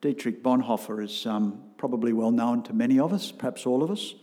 Dietrich 0.01 0.43
Bonhoeffer 0.43 1.05
is 1.05 1.27
um, 1.27 1.63
probably 1.77 2.13
well 2.13 2.33
known 2.33 2.63
to 2.65 2.73
many 2.73 2.99
of 2.99 3.13
us, 3.13 3.31
perhaps 3.31 3.67
all 3.67 3.83
of 3.83 3.91
us. 3.91 4.15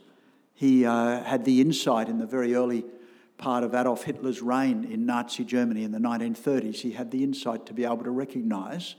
He 0.54 0.86
uh, 0.86 1.24
had 1.24 1.46
the 1.46 1.62
insight 1.62 2.10
in 2.10 2.18
the 2.18 2.26
very 2.26 2.54
early 2.54 2.84
part 3.40 3.64
of 3.64 3.74
Adolf 3.74 4.04
Hitler's 4.04 4.42
reign 4.42 4.84
in 4.84 5.08
Nazi 5.08 5.44
Germany 5.44 5.84
in 5.84 5.92
the 5.92 5.98
1930s, 5.98 6.82
he 6.82 6.92
had 6.92 7.10
the 7.10 7.24
insight 7.24 7.66
to 7.66 7.74
be 7.74 7.86
able 7.86 8.04
to 8.04 8.12
recognise 8.12 8.96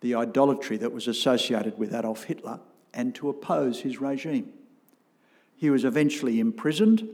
the 0.00 0.14
idolatry 0.14 0.76
that 0.76 0.92
was 0.92 1.08
associated 1.08 1.78
with 1.78 1.94
Adolf 1.94 2.24
Hitler 2.24 2.60
and 2.92 3.14
to 3.14 3.28
oppose 3.28 3.80
his 3.80 4.00
regime. 4.00 4.52
He 5.56 5.70
was 5.70 5.84
eventually 5.84 6.40
imprisoned 6.40 7.08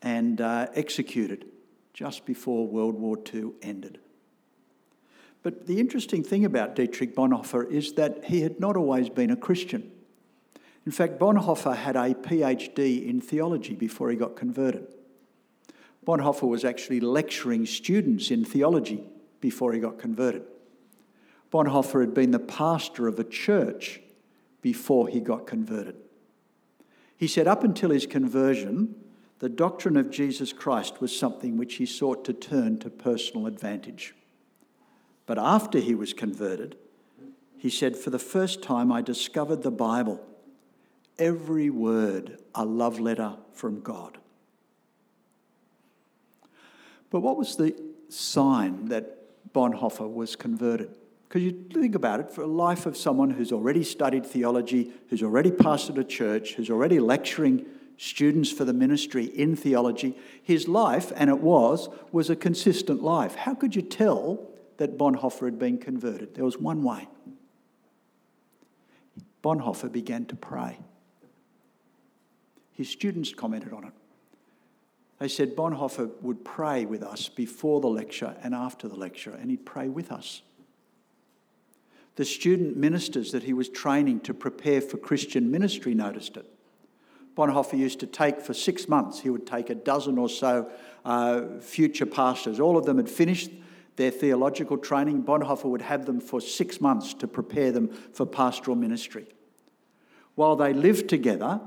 and 0.00 0.40
uh, 0.40 0.68
executed 0.74 1.46
just 1.92 2.24
before 2.24 2.66
World 2.66 2.94
War 2.94 3.18
II 3.32 3.52
ended. 3.62 3.98
But 5.42 5.66
the 5.66 5.80
interesting 5.80 6.22
thing 6.22 6.44
about 6.44 6.74
Dietrich 6.76 7.14
Bonhoeffer 7.14 7.70
is 7.70 7.94
that 7.94 8.24
he 8.24 8.42
had 8.42 8.60
not 8.60 8.76
always 8.76 9.08
been 9.08 9.30
a 9.30 9.36
Christian. 9.36 9.90
In 10.86 10.92
fact, 10.92 11.18
Bonhoeffer 11.18 11.76
had 11.76 11.96
a 11.96 12.14
PhD 12.14 13.08
in 13.08 13.20
theology 13.20 13.74
before 13.74 14.10
he 14.10 14.16
got 14.16 14.36
converted. 14.36 14.86
Bonhoeffer 16.06 16.46
was 16.46 16.64
actually 16.64 17.00
lecturing 17.00 17.64
students 17.64 18.30
in 18.30 18.44
theology 18.44 19.02
before 19.40 19.72
he 19.72 19.80
got 19.80 19.98
converted. 19.98 20.42
Bonhoeffer 21.50 22.00
had 22.00 22.12
been 22.12 22.32
the 22.32 22.38
pastor 22.38 23.06
of 23.06 23.18
a 23.18 23.24
church 23.24 24.00
before 24.60 25.08
he 25.08 25.20
got 25.20 25.46
converted. 25.46 25.96
He 27.16 27.28
said, 27.28 27.46
up 27.46 27.64
until 27.64 27.90
his 27.90 28.06
conversion, 28.06 28.94
the 29.38 29.48
doctrine 29.48 29.96
of 29.96 30.10
Jesus 30.10 30.52
Christ 30.52 31.00
was 31.00 31.16
something 31.16 31.56
which 31.56 31.76
he 31.76 31.86
sought 31.86 32.24
to 32.24 32.32
turn 32.32 32.78
to 32.78 32.90
personal 32.90 33.46
advantage. 33.46 34.14
But 35.26 35.38
after 35.38 35.78
he 35.78 35.94
was 35.94 36.12
converted, 36.12 36.76
he 37.56 37.70
said, 37.70 37.96
For 37.96 38.10
the 38.10 38.18
first 38.18 38.62
time, 38.62 38.92
I 38.92 39.00
discovered 39.00 39.62
the 39.62 39.70
Bible, 39.70 40.20
every 41.18 41.70
word 41.70 42.38
a 42.54 42.64
love 42.64 43.00
letter 43.00 43.36
from 43.52 43.80
God. 43.80 44.18
But 47.10 47.20
what 47.20 47.36
was 47.36 47.56
the 47.56 47.74
sign 48.08 48.86
that 48.86 49.52
Bonhoeffer 49.52 50.12
was 50.12 50.36
converted? 50.36 50.96
Because 51.28 51.42
you 51.42 51.64
think 51.72 51.94
about 51.94 52.20
it, 52.20 52.30
for 52.30 52.42
a 52.42 52.46
life 52.46 52.86
of 52.86 52.96
someone 52.96 53.30
who's 53.30 53.52
already 53.52 53.82
studied 53.82 54.24
theology, 54.26 54.92
who's 55.08 55.22
already 55.22 55.50
pastored 55.50 55.98
a 55.98 56.04
church, 56.04 56.54
who's 56.54 56.70
already 56.70 57.00
lecturing 57.00 57.66
students 57.96 58.50
for 58.50 58.64
the 58.64 58.72
ministry 58.72 59.24
in 59.24 59.56
theology, 59.56 60.16
his 60.42 60.68
life, 60.68 61.12
and 61.16 61.30
it 61.30 61.40
was, 61.40 61.88
was 62.12 62.30
a 62.30 62.36
consistent 62.36 63.02
life. 63.02 63.34
How 63.34 63.54
could 63.54 63.74
you 63.76 63.82
tell 63.82 64.48
that 64.76 64.98
Bonhoeffer 64.98 65.44
had 65.44 65.58
been 65.58 65.78
converted? 65.78 66.34
There 66.34 66.44
was 66.44 66.58
one 66.58 66.82
way. 66.82 67.08
Bonhoeffer 69.42 69.90
began 69.90 70.24
to 70.26 70.36
pray. 70.36 70.78
His 72.74 72.88
students 72.88 73.32
commented 73.32 73.72
on 73.72 73.84
it. 73.84 73.92
They 75.18 75.28
said 75.28 75.56
Bonhoeffer 75.56 76.10
would 76.22 76.44
pray 76.44 76.84
with 76.84 77.02
us 77.02 77.28
before 77.28 77.80
the 77.80 77.88
lecture 77.88 78.36
and 78.42 78.54
after 78.54 78.88
the 78.88 78.96
lecture, 78.96 79.30
and 79.30 79.50
he'd 79.50 79.64
pray 79.64 79.88
with 79.88 80.10
us. 80.10 80.42
The 82.16 82.24
student 82.24 82.76
ministers 82.76 83.32
that 83.32 83.44
he 83.44 83.52
was 83.52 83.68
training 83.68 84.20
to 84.20 84.34
prepare 84.34 84.80
for 84.80 84.98
Christian 84.98 85.50
ministry 85.50 85.94
noticed 85.94 86.36
it. 86.36 86.46
Bonhoeffer 87.36 87.78
used 87.78 88.00
to 88.00 88.06
take 88.06 88.40
for 88.40 88.54
six 88.54 88.88
months, 88.88 89.20
he 89.20 89.30
would 89.30 89.46
take 89.46 89.70
a 89.70 89.74
dozen 89.74 90.18
or 90.18 90.28
so 90.28 90.70
uh, 91.04 91.58
future 91.60 92.06
pastors. 92.06 92.60
All 92.60 92.76
of 92.76 92.84
them 92.84 92.96
had 92.96 93.08
finished 93.08 93.50
their 93.96 94.10
theological 94.10 94.78
training. 94.78 95.22
Bonhoeffer 95.22 95.64
would 95.64 95.82
have 95.82 96.06
them 96.06 96.20
for 96.20 96.40
six 96.40 96.80
months 96.80 97.14
to 97.14 97.26
prepare 97.28 97.72
them 97.72 97.88
for 97.88 98.26
pastoral 98.26 98.76
ministry. 98.76 99.26
While 100.34 100.56
they 100.56 100.72
lived 100.72 101.08
together, 101.08 101.60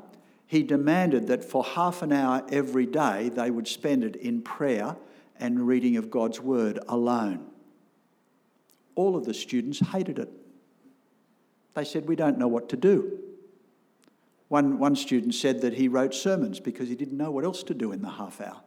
he 0.48 0.64
demanded 0.64 1.28
that 1.28 1.44
for 1.44 1.64
half 1.64 2.02
an 2.02 2.14
hour 2.14 2.44
every 2.50 2.86
day 2.86 3.30
they 3.30 3.52
would 3.52 3.68
spend 3.68 4.04
it 4.04 4.16
in 4.16 4.42
prayer 4.42 4.96
and 5.40 5.68
reading 5.68 5.98
of 5.98 6.10
God's 6.10 6.40
word 6.40 6.80
alone. 6.88 7.46
All 8.96 9.16
of 9.16 9.26
the 9.26 9.34
students 9.34 9.80
hated 9.80 10.18
it. 10.18 10.32
They 11.76 11.84
said, 11.84 12.08
We 12.08 12.16
don't 12.16 12.40
know 12.40 12.48
what 12.48 12.70
to 12.70 12.78
do. 12.78 13.20
One, 14.48 14.80
one 14.80 14.96
student 14.96 15.36
said 15.36 15.62
that 15.62 15.74
he 15.74 15.90
wrote 15.90 16.14
sermons 16.14 16.62
because 16.62 16.88
he 16.88 16.96
didn't 16.96 17.18
know 17.18 17.30
what 17.30 17.44
else 17.44 17.64
to 17.64 17.74
do 17.74 17.92
in 17.92 18.02
the 18.02 18.10
half 18.10 18.40
hour. 18.40 18.62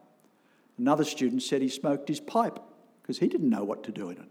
Another 0.77 1.03
student 1.03 1.41
said 1.41 1.61
he 1.61 1.69
smoked 1.69 2.07
his 2.07 2.19
pipe 2.19 2.59
because 3.01 3.17
he 3.17 3.27
didn't 3.27 3.49
know 3.49 3.63
what 3.63 3.83
to 3.85 3.91
do 3.91 4.09
in 4.09 4.17
it. 4.17 4.29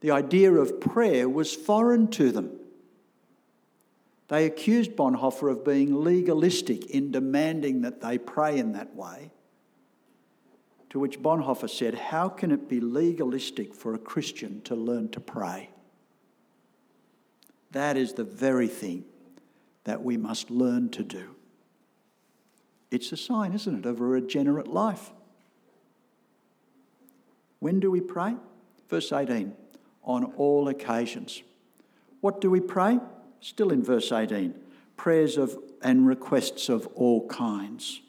The 0.00 0.12
idea 0.12 0.52
of 0.52 0.80
prayer 0.80 1.28
was 1.28 1.52
foreign 1.52 2.08
to 2.12 2.30
them. 2.30 2.58
They 4.32 4.46
accused 4.46 4.92
Bonhoeffer 4.92 5.50
of 5.50 5.62
being 5.62 5.94
legalistic 5.94 6.86
in 6.86 7.10
demanding 7.10 7.82
that 7.82 8.00
they 8.00 8.16
pray 8.16 8.58
in 8.58 8.72
that 8.72 8.96
way. 8.96 9.30
To 10.88 10.98
which 10.98 11.20
Bonhoeffer 11.20 11.68
said, 11.68 11.94
How 11.94 12.30
can 12.30 12.50
it 12.50 12.66
be 12.66 12.80
legalistic 12.80 13.74
for 13.74 13.92
a 13.92 13.98
Christian 13.98 14.62
to 14.62 14.74
learn 14.74 15.10
to 15.10 15.20
pray? 15.20 15.68
That 17.72 17.98
is 17.98 18.14
the 18.14 18.24
very 18.24 18.68
thing 18.68 19.04
that 19.84 20.02
we 20.02 20.16
must 20.16 20.50
learn 20.50 20.88
to 20.92 21.02
do. 21.02 21.36
It's 22.90 23.12
a 23.12 23.18
sign, 23.18 23.52
isn't 23.52 23.80
it, 23.80 23.84
of 23.84 24.00
a 24.00 24.06
regenerate 24.06 24.66
life. 24.66 25.10
When 27.58 27.80
do 27.80 27.90
we 27.90 28.00
pray? 28.00 28.36
Verse 28.88 29.12
18 29.12 29.54
on 30.04 30.24
all 30.38 30.68
occasions. 30.68 31.42
What 32.22 32.40
do 32.40 32.50
we 32.50 32.60
pray? 32.60 32.98
Still 33.42 33.70
in 33.70 33.82
verse 33.82 34.10
18 34.10 34.54
prayers 34.96 35.36
of 35.36 35.58
and 35.82 36.06
requests 36.06 36.68
of 36.68 36.86
all 36.94 37.26
kinds. 37.28 38.00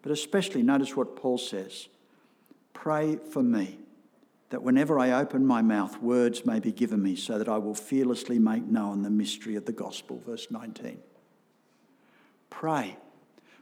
But 0.00 0.12
especially 0.12 0.62
notice 0.62 0.96
what 0.96 1.16
Paul 1.16 1.38
says 1.38 1.88
pray 2.72 3.16
for 3.16 3.42
me 3.42 3.78
that 4.50 4.62
whenever 4.62 4.98
I 4.98 5.12
open 5.12 5.46
my 5.46 5.62
mouth, 5.62 6.02
words 6.02 6.44
may 6.44 6.60
be 6.60 6.72
given 6.72 7.02
me, 7.02 7.16
so 7.16 7.38
that 7.38 7.48
I 7.48 7.56
will 7.56 7.74
fearlessly 7.74 8.38
make 8.38 8.64
known 8.64 9.02
the 9.02 9.08
mystery 9.08 9.56
of 9.56 9.64
the 9.64 9.72
gospel. 9.72 10.20
Verse 10.26 10.48
19. 10.50 10.98
Pray. 12.50 12.98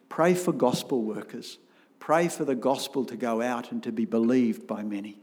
Pray 0.08 0.34
for 0.34 0.52
gospel 0.52 1.02
workers. 1.02 1.58
Pray 2.00 2.26
for 2.26 2.44
the 2.44 2.56
gospel 2.56 3.04
to 3.04 3.16
go 3.16 3.40
out 3.40 3.70
and 3.70 3.82
to 3.84 3.92
be 3.92 4.04
believed 4.04 4.66
by 4.66 4.82
many. 4.82 5.20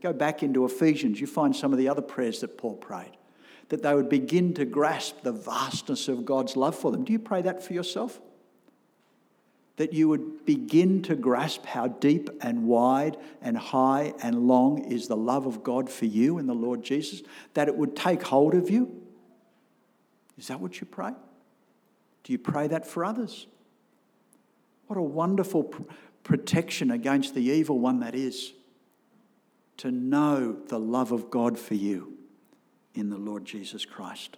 Go 0.00 0.12
back 0.12 0.44
into 0.44 0.64
Ephesians, 0.64 1.20
you 1.20 1.26
find 1.26 1.56
some 1.56 1.72
of 1.72 1.78
the 1.78 1.88
other 1.88 2.02
prayers 2.02 2.40
that 2.40 2.56
Paul 2.56 2.76
prayed, 2.76 3.16
that 3.68 3.82
they 3.82 3.94
would 3.94 4.08
begin 4.08 4.54
to 4.54 4.64
grasp 4.64 5.22
the 5.22 5.32
vastness 5.32 6.08
of 6.08 6.24
God's 6.24 6.56
love 6.56 6.76
for 6.76 6.92
them. 6.92 7.04
Do 7.04 7.12
you 7.12 7.18
pray 7.18 7.42
that 7.42 7.62
for 7.62 7.72
yourself? 7.72 8.20
that 9.76 9.92
you 9.92 10.08
would 10.08 10.44
begin 10.44 11.02
to 11.02 11.14
grasp 11.14 11.66
how 11.66 11.86
deep 11.86 12.30
and 12.40 12.64
wide 12.64 13.16
and 13.42 13.56
high 13.56 14.14
and 14.22 14.48
long 14.48 14.78
is 14.90 15.06
the 15.06 15.16
love 15.16 15.46
of 15.46 15.62
God 15.62 15.90
for 15.90 16.06
you 16.06 16.38
in 16.38 16.46
the 16.46 16.54
Lord 16.54 16.82
Jesus, 16.82 17.22
that 17.54 17.68
it 17.68 17.76
would 17.76 17.94
take 17.94 18.22
hold 18.22 18.54
of 18.54 18.70
you? 18.70 19.02
Is 20.38 20.48
that 20.48 20.60
what 20.60 20.80
you 20.80 20.86
pray? 20.86 21.12
Do 22.24 22.32
you 22.32 22.38
pray 22.38 22.66
that 22.68 22.86
for 22.86 23.04
others? 23.04 23.46
What 24.86 24.98
a 24.98 25.02
wonderful 25.02 25.64
pr- 25.64 25.82
protection 26.24 26.90
against 26.90 27.34
the 27.34 27.42
evil 27.42 27.78
one 27.78 28.00
that 28.00 28.14
is 28.14 28.52
to 29.78 29.90
know 29.90 30.56
the 30.68 30.80
love 30.80 31.12
of 31.12 31.30
God 31.30 31.58
for 31.58 31.74
you 31.74 32.14
in 32.96 33.10
the 33.10 33.18
Lord 33.18 33.44
Jesus 33.44 33.84
Christ. 33.84 34.36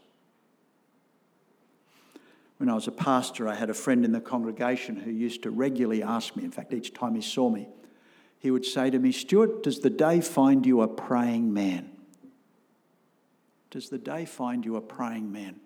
When 2.58 2.68
I 2.68 2.74
was 2.74 2.88
a 2.88 2.92
pastor, 2.92 3.48
I 3.48 3.54
had 3.54 3.70
a 3.70 3.74
friend 3.74 4.04
in 4.04 4.12
the 4.12 4.20
congregation 4.20 4.96
who 4.96 5.12
used 5.12 5.44
to 5.44 5.50
regularly 5.50 6.02
ask 6.02 6.34
me, 6.34 6.44
in 6.44 6.50
fact, 6.50 6.74
each 6.74 6.92
time 6.92 7.14
he 7.14 7.22
saw 7.22 7.48
me, 7.48 7.68
he 8.40 8.50
would 8.50 8.64
say 8.64 8.90
to 8.90 8.98
me, 8.98 9.12
Stuart, 9.12 9.62
does 9.62 9.80
the 9.80 9.90
day 9.90 10.20
find 10.20 10.66
you 10.66 10.82
a 10.82 10.88
praying 10.88 11.52
man? 11.52 11.90
Does 13.70 13.90
the 13.90 13.98
day 13.98 14.24
find 14.24 14.64
you 14.64 14.76
a 14.76 14.80
praying 14.80 15.30
man? 15.30 15.60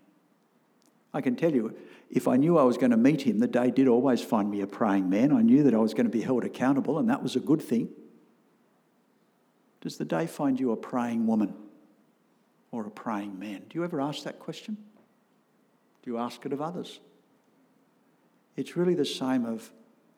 I 1.14 1.20
can 1.20 1.36
tell 1.36 1.52
you, 1.52 1.76
if 2.10 2.28
I 2.28 2.36
knew 2.36 2.58
I 2.58 2.62
was 2.62 2.76
going 2.76 2.90
to 2.90 2.96
meet 2.96 3.22
him, 3.22 3.38
the 3.38 3.46
day 3.46 3.70
did 3.70 3.88
always 3.88 4.22
find 4.22 4.50
me 4.50 4.60
a 4.60 4.66
praying 4.66 5.08
man. 5.08 5.32
I 5.32 5.42
knew 5.42 5.62
that 5.62 5.74
I 5.74 5.78
was 5.78 5.94
going 5.94 6.06
to 6.06 6.12
be 6.12 6.22
held 6.22 6.44
accountable, 6.44 6.98
and 6.98 7.08
that 7.08 7.22
was 7.22 7.36
a 7.36 7.40
good 7.40 7.62
thing. 7.62 7.88
Does 9.80 9.96
the 9.96 10.04
day 10.04 10.26
find 10.26 10.60
you 10.60 10.72
a 10.72 10.76
praying 10.76 11.26
woman 11.26 11.54
or 12.72 12.86
a 12.86 12.90
praying 12.90 13.38
man? 13.38 13.62
Do 13.68 13.78
you 13.78 13.84
ever 13.84 14.00
ask 14.00 14.24
that 14.24 14.40
question? 14.40 14.76
Do 16.02 16.10
you 16.10 16.18
ask 16.18 16.44
it 16.44 16.52
of 16.52 16.60
others? 16.60 16.98
It's 18.56 18.76
really 18.76 18.94
the 18.94 19.04
same 19.04 19.44
of 19.44 19.70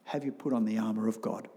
have 0.04 0.24
you 0.24 0.32
put 0.32 0.52
on 0.52 0.64
the 0.64 0.78
armour 0.78 1.08
of 1.08 1.20
God? 1.20 1.48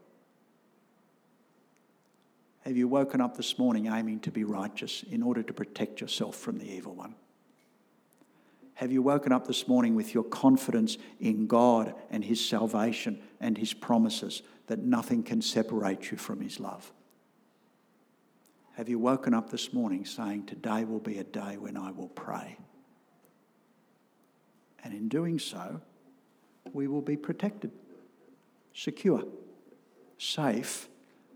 Have 2.62 2.76
you 2.76 2.88
woken 2.88 3.22
up 3.22 3.38
this 3.38 3.58
morning 3.58 3.88
aiming 3.88 4.20
to 4.22 4.32
be 4.32 4.44
righteous 4.44 5.04
in 5.10 5.24
order 5.24 5.42
to 5.42 5.54
protect 5.54 6.02
yourself 6.02 6.36
from 6.36 6.58
the 6.58 6.70
evil 6.70 6.94
one? 6.94 7.16
Have 8.74 8.92
you 8.92 9.02
woken 9.02 9.32
up 9.32 9.48
this 9.48 9.68
morning 9.68 9.96
with 9.96 10.14
your 10.14 10.24
confidence 10.24 10.98
in 11.20 11.48
God 11.48 11.96
and 12.12 12.24
His 12.24 12.46
salvation 12.46 13.20
and 13.40 13.58
His 13.58 13.74
promises 13.74 14.44
that 14.68 14.80
nothing 14.80 15.24
can 15.24 15.42
separate 15.42 16.12
you 16.12 16.18
from 16.18 16.42
His 16.42 16.60
love? 16.60 16.92
Have 18.78 18.88
you 18.88 19.00
woken 19.00 19.34
up 19.34 19.50
this 19.50 19.74
morning 19.74 20.06
saying, 20.06 20.46
Today 20.46 20.84
will 20.84 21.00
be 21.00 21.18
a 21.18 21.24
day 21.24 21.58
when 21.58 21.76
I 21.76 21.90
will 21.90 22.10
pray? 22.10 22.60
And 24.84 24.94
in 24.94 25.10
doing 25.10 25.40
so, 25.40 25.82
we 26.74 26.88
will 26.88 27.02
be 27.02 27.18
protected, 27.18 27.72
secure, 28.76 29.24
safe 30.20 30.90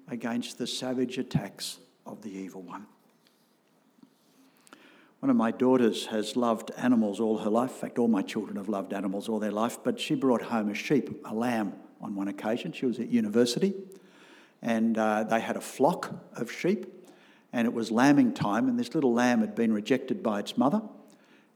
against 0.08 0.60
the 0.60 0.68
savage 0.68 1.18
attacks 1.18 1.80
of 2.06 2.22
the 2.22 2.30
evil 2.30 2.62
one. 2.62 2.86
One 5.22 5.32
of 5.32 5.36
my 5.36 5.50
daughters 5.50 6.06
has 6.06 6.36
loved 6.36 6.70
animals 6.78 7.20
all 7.20 7.40
her 7.40 7.50
life. 7.50 7.72
In 7.72 7.78
fact, 7.78 7.98
all 7.98 8.08
my 8.08 8.22
children 8.22 8.58
have 8.58 8.70
loved 8.70 8.94
animals 8.94 9.28
all 9.28 9.40
their 9.40 9.50
life. 9.50 9.80
But 9.84 10.00
she 10.00 10.14
brought 10.14 10.44
home 10.44 10.70
a 10.70 10.76
sheep, 10.76 11.26
a 11.26 11.34
lamb, 11.34 11.74
on 12.00 12.14
one 12.14 12.28
occasion. 12.28 12.72
She 12.72 12.86
was 12.86 13.00
at 13.00 13.08
university, 13.08 13.74
and 14.62 14.96
uh, 14.96 15.24
they 15.24 15.40
had 15.40 15.58
a 15.58 15.62
flock 15.62 16.14
of 16.36 16.52
sheep, 16.52 17.01
and 17.54 17.68
it 17.68 17.74
was 17.74 17.92
lambing 17.92 18.34
time, 18.34 18.68
and 18.68 18.80
this 18.80 18.96
little 18.96 19.14
lamb 19.14 19.42
had 19.42 19.56
been 19.56 19.74
rejected 19.74 20.24
by 20.24 20.40
its 20.40 20.58
mother 20.58 20.82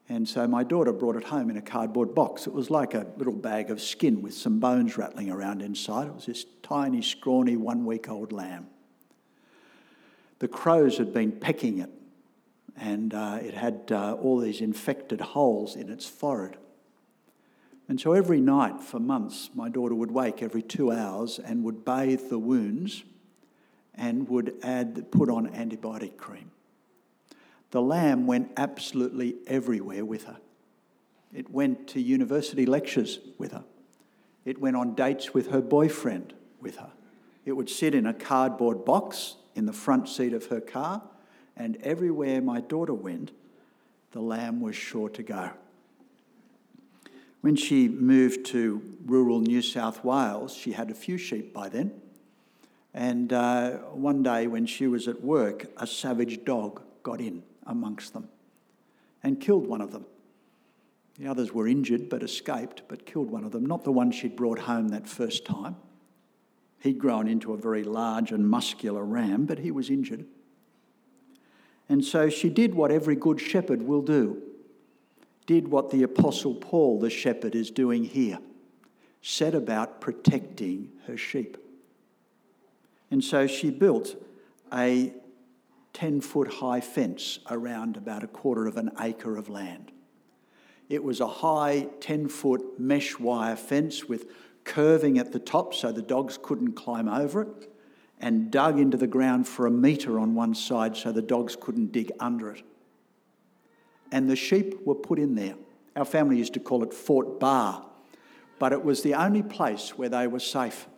And 0.08 0.30
so 0.30 0.48
my 0.48 0.64
daughter 0.64 0.94
brought 0.94 1.16
it 1.16 1.24
home 1.24 1.50
in 1.50 1.58
a 1.58 1.62
cardboard 1.62 2.14
box. 2.14 2.46
It 2.46 2.54
was 2.54 2.70
like 2.70 2.94
a 2.94 3.08
little 3.18 3.34
bag 3.34 3.72
of 3.72 3.82
skin 3.82 4.22
with 4.22 4.36
some 4.36 4.60
bones 4.60 4.98
rattling 4.98 5.32
around 5.32 5.62
inside. 5.62 6.08
It 6.08 6.14
was 6.14 6.28
this 6.28 6.46
tiny, 6.62 7.02
scrawny, 7.02 7.58
one 7.58 7.86
week 7.86 8.08
old 8.08 8.32
lamb. 8.32 8.68
The 10.40 10.48
crows 10.48 10.98
had 11.00 11.12
been 11.12 11.32
pecking 11.32 11.80
it, 11.80 11.90
and 12.78 13.14
uh, 13.14 13.40
it 13.42 13.56
had 13.56 13.90
uh, 13.90 14.14
all 14.14 14.38
these 14.38 14.62
infected 14.62 15.22
holes 15.22 15.76
in 15.76 15.90
its 15.90 16.06
forehead. 16.06 16.58
And 17.88 18.00
so 18.00 18.14
every 18.14 18.42
night 18.42 18.82
for 18.82 19.00
months, 19.00 19.50
my 19.56 19.70
daughter 19.70 19.96
would 19.96 20.12
wake 20.12 20.44
every 20.44 20.62
two 20.62 20.92
hours 20.92 21.40
and 21.40 21.64
would 21.64 21.86
bathe 21.86 22.30
the 22.30 22.40
wounds 22.40 23.04
and 23.98 24.28
would 24.30 24.56
add, 24.64 25.12
put 25.12 25.30
on 25.30 25.48
antibiotic 25.50 26.18
cream. 26.18 26.52
The 27.72 27.82
lamb 27.82 28.28
went 28.28 28.52
absolutely 28.58 29.36
everywhere 29.48 30.06
with 30.06 30.26
her. 30.26 30.38
It 31.34 31.52
went 31.52 31.88
to 31.90 32.02
university 32.02 32.66
lectures 32.66 33.20
with 33.38 33.52
her. 33.52 33.66
It 34.46 34.60
went 34.60 34.78
on 34.78 34.96
dates 34.96 35.34
with 35.34 35.52
her 35.52 35.62
boyfriend 35.62 36.34
with 36.62 36.78
her. 36.78 36.92
It 37.46 37.54
would 37.54 37.70
sit 37.70 37.94
in 37.94 38.06
a 38.06 38.14
cardboard 38.14 38.86
box 38.86 39.36
in 39.56 39.66
the 39.66 39.74
front 39.74 40.08
seat 40.08 40.34
of 40.34 40.48
her 40.48 40.62
car, 40.62 41.02
and 41.58 41.78
everywhere 41.78 42.42
my 42.42 42.62
daughter 42.62 42.94
went, 42.94 43.32
the 44.12 44.22
lamb 44.22 44.62
was 44.62 44.76
sure 44.76 45.10
to 45.10 45.24
go. 45.24 45.52
When 47.42 47.56
she 47.56 47.88
moved 47.88 48.46
to 48.48 48.82
rural 49.06 49.40
New 49.40 49.62
South 49.62 50.04
Wales, 50.04 50.56
she 50.56 50.72
had 50.72 50.90
a 50.90 50.96
few 50.96 51.18
sheep 51.18 51.54
by 51.54 51.70
then. 51.70 51.92
And 52.96 53.34
uh, 53.34 53.72
one 53.92 54.24
day 54.24 54.48
when 54.48 54.66
she 54.66 54.88
was 54.88 55.10
at 55.10 55.22
work, 55.22 55.66
a 55.76 55.86
savage 55.86 56.46
dog 56.46 56.82
got 57.04 57.20
in 57.20 57.44
amongst 57.68 58.14
them 58.14 58.30
and 59.22 59.40
killed 59.40 59.68
one 59.68 59.82
of 59.82 59.92
them. 59.92 60.06
The 61.20 61.28
others 61.28 61.54
were 61.54 61.68
injured 61.68 62.08
but 62.08 62.24
escaped, 62.24 62.84
but 62.88 63.06
killed 63.06 63.30
one 63.30 63.44
of 63.44 63.52
them, 63.52 63.66
not 63.66 63.84
the 63.84 63.92
one 63.92 64.12
she'd 64.12 64.38
brought 64.38 64.60
home 64.60 64.88
that 64.90 65.10
first 65.10 65.46
time. 65.46 65.76
He'd 66.80 66.98
grown 66.98 67.28
into 67.28 67.52
a 67.52 67.58
very 67.58 67.84
large 67.84 68.32
and 68.32 68.48
muscular 68.50 69.04
ram, 69.04 69.46
but 69.46 69.60
he 69.60 69.72
was 69.72 69.90
injured. 69.90 70.26
And 71.90 72.04
so 72.04 72.30
she 72.30 72.50
did 72.50 72.76
what 72.76 72.92
every 72.92 73.18
good 73.18 73.42
shepherd 73.42 73.82
will 73.82 74.02
do 74.02 74.42
did 75.46 75.68
what 75.68 75.92
the 75.92 76.02
Apostle 76.02 76.56
Paul, 76.56 77.00
the 77.00 77.10
shepherd, 77.10 77.56
is 77.56 77.70
doing 77.70 78.06
here 78.06 78.40
set 79.22 79.54
about 79.54 80.00
protecting 80.02 80.92
her 81.08 81.18
sheep. 81.18 81.58
And 83.16 83.24
so 83.24 83.48
she 83.48 83.70
built 83.70 84.22
a 84.74 85.14
10 85.94 86.20
foot 86.20 86.56
high 86.56 86.82
fence 86.82 87.40
around 87.50 87.96
about 87.96 88.26
a 88.26 88.28
quarter 88.28 88.68
of 88.68 88.76
an 88.76 88.92
acre 89.00 89.38
of 89.38 89.48
land. 89.48 89.94
It 90.90 91.02
was 91.02 91.22
a 91.22 91.28
high 91.28 91.88
10 92.02 92.28
foot 92.28 92.78
mesh 92.78 93.18
wire 93.18 93.56
fence 93.56 94.04
with 94.04 94.26
curving 94.66 95.18
at 95.18 95.32
the 95.32 95.40
top 95.40 95.74
so 95.74 95.94
the 95.94 96.02
dogs 96.02 96.38
couldn't 96.44 96.74
climb 96.74 97.08
over 97.08 97.44
it, 97.44 97.72
and 98.20 98.52
dug 98.52 98.78
into 98.82 98.98
the 98.98 99.08
ground 99.08 99.48
for 99.48 99.66
a 99.66 99.72
metre 99.72 100.20
on 100.20 100.36
one 100.36 100.54
side 100.54 100.98
so 100.98 101.14
the 101.14 101.22
dogs 101.22 101.56
couldn't 101.56 101.94
dig 101.94 102.12
under 102.20 102.52
it. 102.52 102.64
And 104.12 104.30
the 104.30 104.36
sheep 104.36 104.86
were 104.86 104.94
put 104.94 105.20
in 105.20 105.36
there. 105.36 105.56
Our 105.96 106.04
family 106.04 106.38
used 106.38 106.56
to 106.56 106.60
call 106.60 106.84
it 106.84 106.94
Fort 106.94 107.40
Bar, 107.40 107.86
but 108.60 108.74
it 108.74 108.84
was 108.84 109.04
the 109.04 109.14
only 109.14 109.42
place 109.42 109.98
where 109.98 110.10
they 110.10 110.28
were 110.28 110.42
safe. 110.42 110.90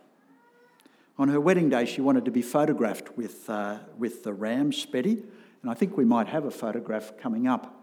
On 1.18 1.28
her 1.28 1.40
wedding 1.40 1.68
day, 1.68 1.84
she 1.84 2.00
wanted 2.00 2.24
to 2.26 2.30
be 2.30 2.42
photographed 2.42 3.16
with, 3.16 3.50
uh, 3.50 3.78
with 3.98 4.22
the 4.22 4.32
ram, 4.32 4.70
Spetty, 4.70 5.24
and 5.62 5.70
I 5.70 5.74
think 5.74 5.96
we 5.96 6.04
might 6.04 6.28
have 6.28 6.44
a 6.44 6.50
photograph 6.50 7.18
coming 7.18 7.48
up. 7.48 7.74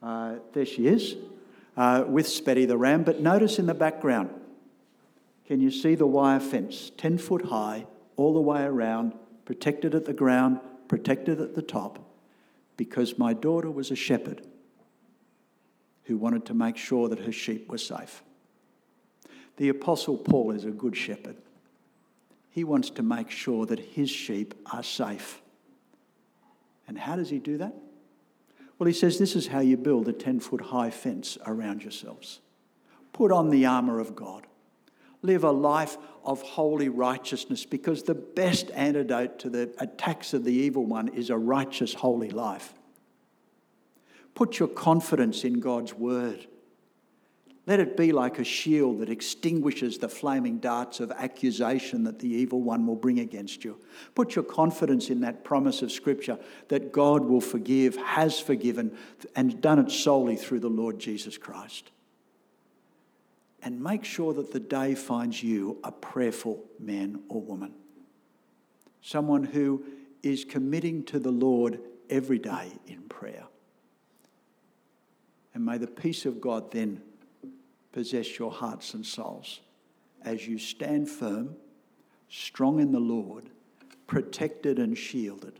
Uh, 0.00 0.36
there 0.52 0.64
she 0.64 0.86
is, 0.86 1.16
uh, 1.76 2.04
with 2.06 2.26
Spetty 2.26 2.66
the 2.66 2.76
ram. 2.76 3.02
But 3.02 3.20
notice 3.20 3.58
in 3.58 3.66
the 3.66 3.74
background, 3.74 4.30
can 5.46 5.60
you 5.60 5.72
see 5.72 5.96
the 5.96 6.06
wire 6.06 6.38
fence, 6.38 6.92
10 6.96 7.18
foot 7.18 7.46
high, 7.46 7.86
all 8.16 8.34
the 8.34 8.40
way 8.40 8.62
around, 8.62 9.14
protected 9.44 9.94
at 9.94 10.04
the 10.04 10.12
ground, 10.12 10.60
protected 10.86 11.40
at 11.40 11.56
the 11.56 11.62
top, 11.62 11.98
because 12.76 13.18
my 13.18 13.32
daughter 13.32 13.70
was 13.70 13.90
a 13.90 13.96
shepherd 13.96 14.42
who 16.04 16.16
wanted 16.16 16.44
to 16.46 16.54
make 16.54 16.76
sure 16.76 17.08
that 17.08 17.18
her 17.20 17.32
sheep 17.32 17.68
were 17.68 17.78
safe. 17.78 18.22
The 19.56 19.70
Apostle 19.70 20.18
Paul 20.18 20.52
is 20.52 20.64
a 20.64 20.70
good 20.70 20.96
shepherd. 20.96 21.36
He 22.56 22.64
wants 22.64 22.88
to 22.88 23.02
make 23.02 23.30
sure 23.30 23.66
that 23.66 23.78
his 23.78 24.08
sheep 24.08 24.54
are 24.72 24.82
safe. 24.82 25.42
And 26.88 26.96
how 26.96 27.14
does 27.14 27.28
he 27.28 27.38
do 27.38 27.58
that? 27.58 27.74
Well, 28.78 28.86
he 28.86 28.94
says 28.94 29.18
this 29.18 29.36
is 29.36 29.48
how 29.48 29.60
you 29.60 29.76
build 29.76 30.08
a 30.08 30.14
10 30.14 30.40
foot 30.40 30.62
high 30.62 30.88
fence 30.88 31.36
around 31.44 31.82
yourselves. 31.82 32.40
Put 33.12 33.30
on 33.30 33.50
the 33.50 33.66
armour 33.66 34.00
of 34.00 34.16
God. 34.16 34.46
Live 35.20 35.44
a 35.44 35.50
life 35.50 35.98
of 36.24 36.40
holy 36.40 36.88
righteousness 36.88 37.66
because 37.66 38.04
the 38.04 38.14
best 38.14 38.70
antidote 38.70 39.38
to 39.40 39.50
the 39.50 39.74
attacks 39.78 40.32
of 40.32 40.44
the 40.44 40.54
evil 40.54 40.86
one 40.86 41.08
is 41.08 41.28
a 41.28 41.36
righteous, 41.36 41.92
holy 41.92 42.30
life. 42.30 42.72
Put 44.34 44.58
your 44.58 44.68
confidence 44.68 45.44
in 45.44 45.60
God's 45.60 45.92
word. 45.92 46.46
Let 47.66 47.80
it 47.80 47.96
be 47.96 48.12
like 48.12 48.38
a 48.38 48.44
shield 48.44 49.00
that 49.00 49.10
extinguishes 49.10 49.98
the 49.98 50.08
flaming 50.08 50.58
darts 50.58 51.00
of 51.00 51.10
accusation 51.10 52.04
that 52.04 52.20
the 52.20 52.28
evil 52.28 52.62
one 52.62 52.86
will 52.86 52.94
bring 52.94 53.18
against 53.18 53.64
you. 53.64 53.80
Put 54.14 54.36
your 54.36 54.44
confidence 54.44 55.10
in 55.10 55.20
that 55.22 55.42
promise 55.42 55.82
of 55.82 55.90
Scripture 55.90 56.38
that 56.68 56.92
God 56.92 57.24
will 57.24 57.40
forgive, 57.40 57.96
has 57.96 58.38
forgiven, 58.38 58.96
and 59.34 59.60
done 59.60 59.80
it 59.80 59.90
solely 59.90 60.36
through 60.36 60.60
the 60.60 60.70
Lord 60.70 61.00
Jesus 61.00 61.36
Christ. 61.36 61.90
And 63.62 63.82
make 63.82 64.04
sure 64.04 64.32
that 64.34 64.52
the 64.52 64.60
day 64.60 64.94
finds 64.94 65.42
you 65.42 65.78
a 65.82 65.90
prayerful 65.90 66.62
man 66.78 67.24
or 67.28 67.42
woman. 67.42 67.74
Someone 69.02 69.42
who 69.42 69.82
is 70.22 70.44
committing 70.44 71.02
to 71.04 71.18
the 71.18 71.32
Lord 71.32 71.80
every 72.08 72.38
day 72.38 72.70
in 72.86 73.02
prayer. 73.08 73.46
And 75.52 75.64
may 75.64 75.78
the 75.78 75.88
peace 75.88 76.26
of 76.26 76.40
God 76.40 76.70
then 76.70 77.02
possess 77.96 78.38
your 78.38 78.52
hearts 78.52 78.92
and 78.92 79.06
souls 79.06 79.60
as 80.22 80.46
you 80.46 80.58
stand 80.58 81.08
firm, 81.08 81.56
strong 82.28 82.78
in 82.78 82.92
the 82.92 83.00
Lord, 83.00 83.48
protected 84.06 84.78
and 84.78 84.98
shielded 84.98 85.58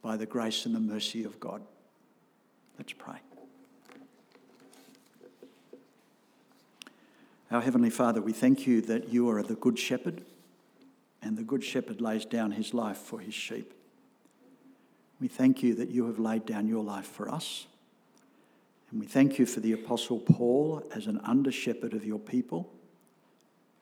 by 0.00 0.16
the 0.16 0.24
grace 0.24 0.64
and 0.64 0.74
the 0.74 0.80
mercy 0.80 1.24
of 1.24 1.38
God. 1.38 1.60
Let's 2.78 2.94
pray. 2.94 3.18
Our 7.50 7.60
Heavenly 7.60 7.90
Father, 7.90 8.22
we 8.22 8.32
thank 8.32 8.66
you 8.66 8.80
that 8.80 9.10
you 9.10 9.28
are 9.28 9.42
the 9.42 9.56
Good 9.56 9.78
Shepherd, 9.78 10.22
and 11.20 11.36
the 11.36 11.42
Good 11.42 11.62
Shepherd 11.62 12.00
lays 12.00 12.24
down 12.24 12.52
his 12.52 12.72
life 12.72 12.96
for 12.96 13.18
his 13.18 13.34
sheep. 13.34 13.74
We 15.20 15.28
thank 15.28 15.62
you 15.62 15.74
that 15.74 15.90
you 15.90 16.06
have 16.06 16.18
laid 16.18 16.46
down 16.46 16.66
your 16.66 16.82
life 16.82 17.08
for 17.08 17.28
us. 17.28 17.66
And 18.90 19.00
we 19.00 19.06
thank 19.06 19.38
you 19.38 19.46
for 19.46 19.60
the 19.60 19.72
Apostle 19.72 20.18
Paul 20.18 20.82
as 20.94 21.06
an 21.06 21.20
under 21.24 21.52
shepherd 21.52 21.92
of 21.92 22.04
your 22.04 22.18
people. 22.18 22.72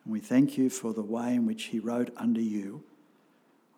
And 0.05 0.13
we 0.13 0.21
thank 0.21 0.59
you 0.59 0.69
for 0.69 0.93
the 0.93 1.03
way 1.03 1.35
in 1.35 1.47
which 1.47 1.65
he 1.65 1.79
wrote 1.79 2.11
under 2.17 2.41
you 2.41 2.83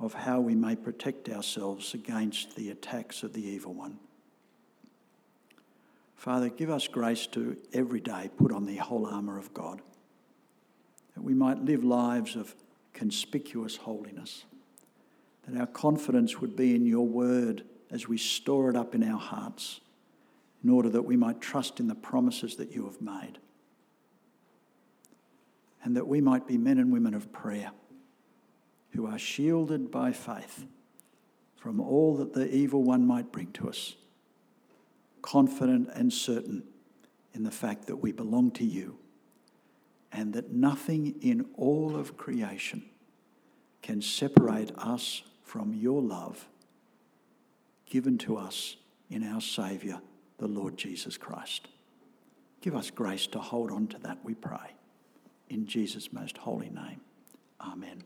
of 0.01 0.15
how 0.15 0.41
we 0.41 0.55
may 0.55 0.77
protect 0.77 1.29
ourselves 1.29 1.93
against 1.93 2.55
the 2.57 2.71
attacks 2.71 3.23
of 3.23 3.33
the 3.33 3.45
evil 3.45 3.75
one. 3.75 3.99
Father, 6.15 6.49
give 6.49 6.71
us 6.71 6.89
grace 6.89 7.27
to 7.29 7.57
every 7.73 8.01
day 8.01 8.31
put 8.37 8.53
on 8.53 8.67
the 8.67 8.77
whole 8.77 9.07
armour 9.07 9.39
of 9.39 9.53
God, 9.55 9.81
that 11.15 11.23
we 11.23 11.35
might 11.35 11.65
live 11.65 11.85
lives 11.85 12.37
of 12.37 12.55
conspicuous 12.93 13.77
holiness, 13.77 14.45
that 15.47 15.59
our 15.59 15.67
confidence 15.67 16.41
would 16.41 16.57
be 16.57 16.75
in 16.75 16.87
your 16.87 17.07
word 17.07 17.65
as 17.91 18.09
we 18.09 18.19
store 18.19 18.71
it 18.71 18.77
up 18.77 18.95
in 18.95 19.03
our 19.03 19.19
hearts 19.19 19.81
in 20.63 20.71
order 20.71 20.89
that 20.91 21.03
we 21.03 21.17
might 21.17 21.41
trust 21.41 21.81
in 21.81 21.89
the 21.89 21.95
promises 21.95 22.57
that 22.57 22.73
you 22.73 22.85
have 22.85 23.01
made. 23.01 23.39
And 25.85 25.97
that 25.97 26.09
we 26.09 26.21
might 26.21 26.47
be 26.47 26.59
men 26.59 26.79
and 26.79 26.93
women 26.93 27.15
of 27.15 27.33
prayer 27.33 27.71
who 28.91 29.07
are 29.07 29.19
shielded 29.19 29.91
by 29.91 30.13
faith 30.13 30.67
from 31.57 31.81
all 31.81 32.17
that 32.17 32.33
the 32.33 32.53
evil 32.55 32.83
one 32.83 33.07
might 33.07 33.33
bring 33.33 33.53
to 33.53 33.69
us, 33.69 33.97
confident 35.23 35.89
and 35.95 36.13
certain 36.13 36.65
in 37.35 37.45
the 37.45 37.51
fact 37.51 37.87
that 37.87 37.97
we 37.97 38.13
belong 38.13 38.51
to 38.53 38.65
you 38.65 38.99
and 40.13 40.33
that 40.33 40.53
nothing 40.53 41.15
in 41.21 41.47
all 41.57 41.97
of 41.97 42.17
creation 42.17 42.85
can 43.83 44.01
separate 44.01 44.73
us 44.77 45.23
from 45.43 45.75
your 45.75 46.03
love 46.03 46.49
given 47.87 48.19
to 48.19 48.37
us 48.37 48.77
in 49.11 49.23
our 49.23 49.41
Saviour 49.41 50.01
the 50.39 50.49
Lord 50.49 50.77
Jesus 50.77 51.17
Christ. 51.17 51.69
Give 52.61 52.75
us 52.75 52.91
grace 52.91 53.27
to 53.29 53.39
hold 53.39 53.71
on 53.71 53.87
to 53.89 53.99
that, 53.99 54.19
we 54.25 54.35
pray. 54.35 54.75
In 55.49 55.67
Jesus' 55.67 56.13
most 56.13 56.39
holy 56.39 56.71
name. 56.71 57.01
Amen. 57.61 58.05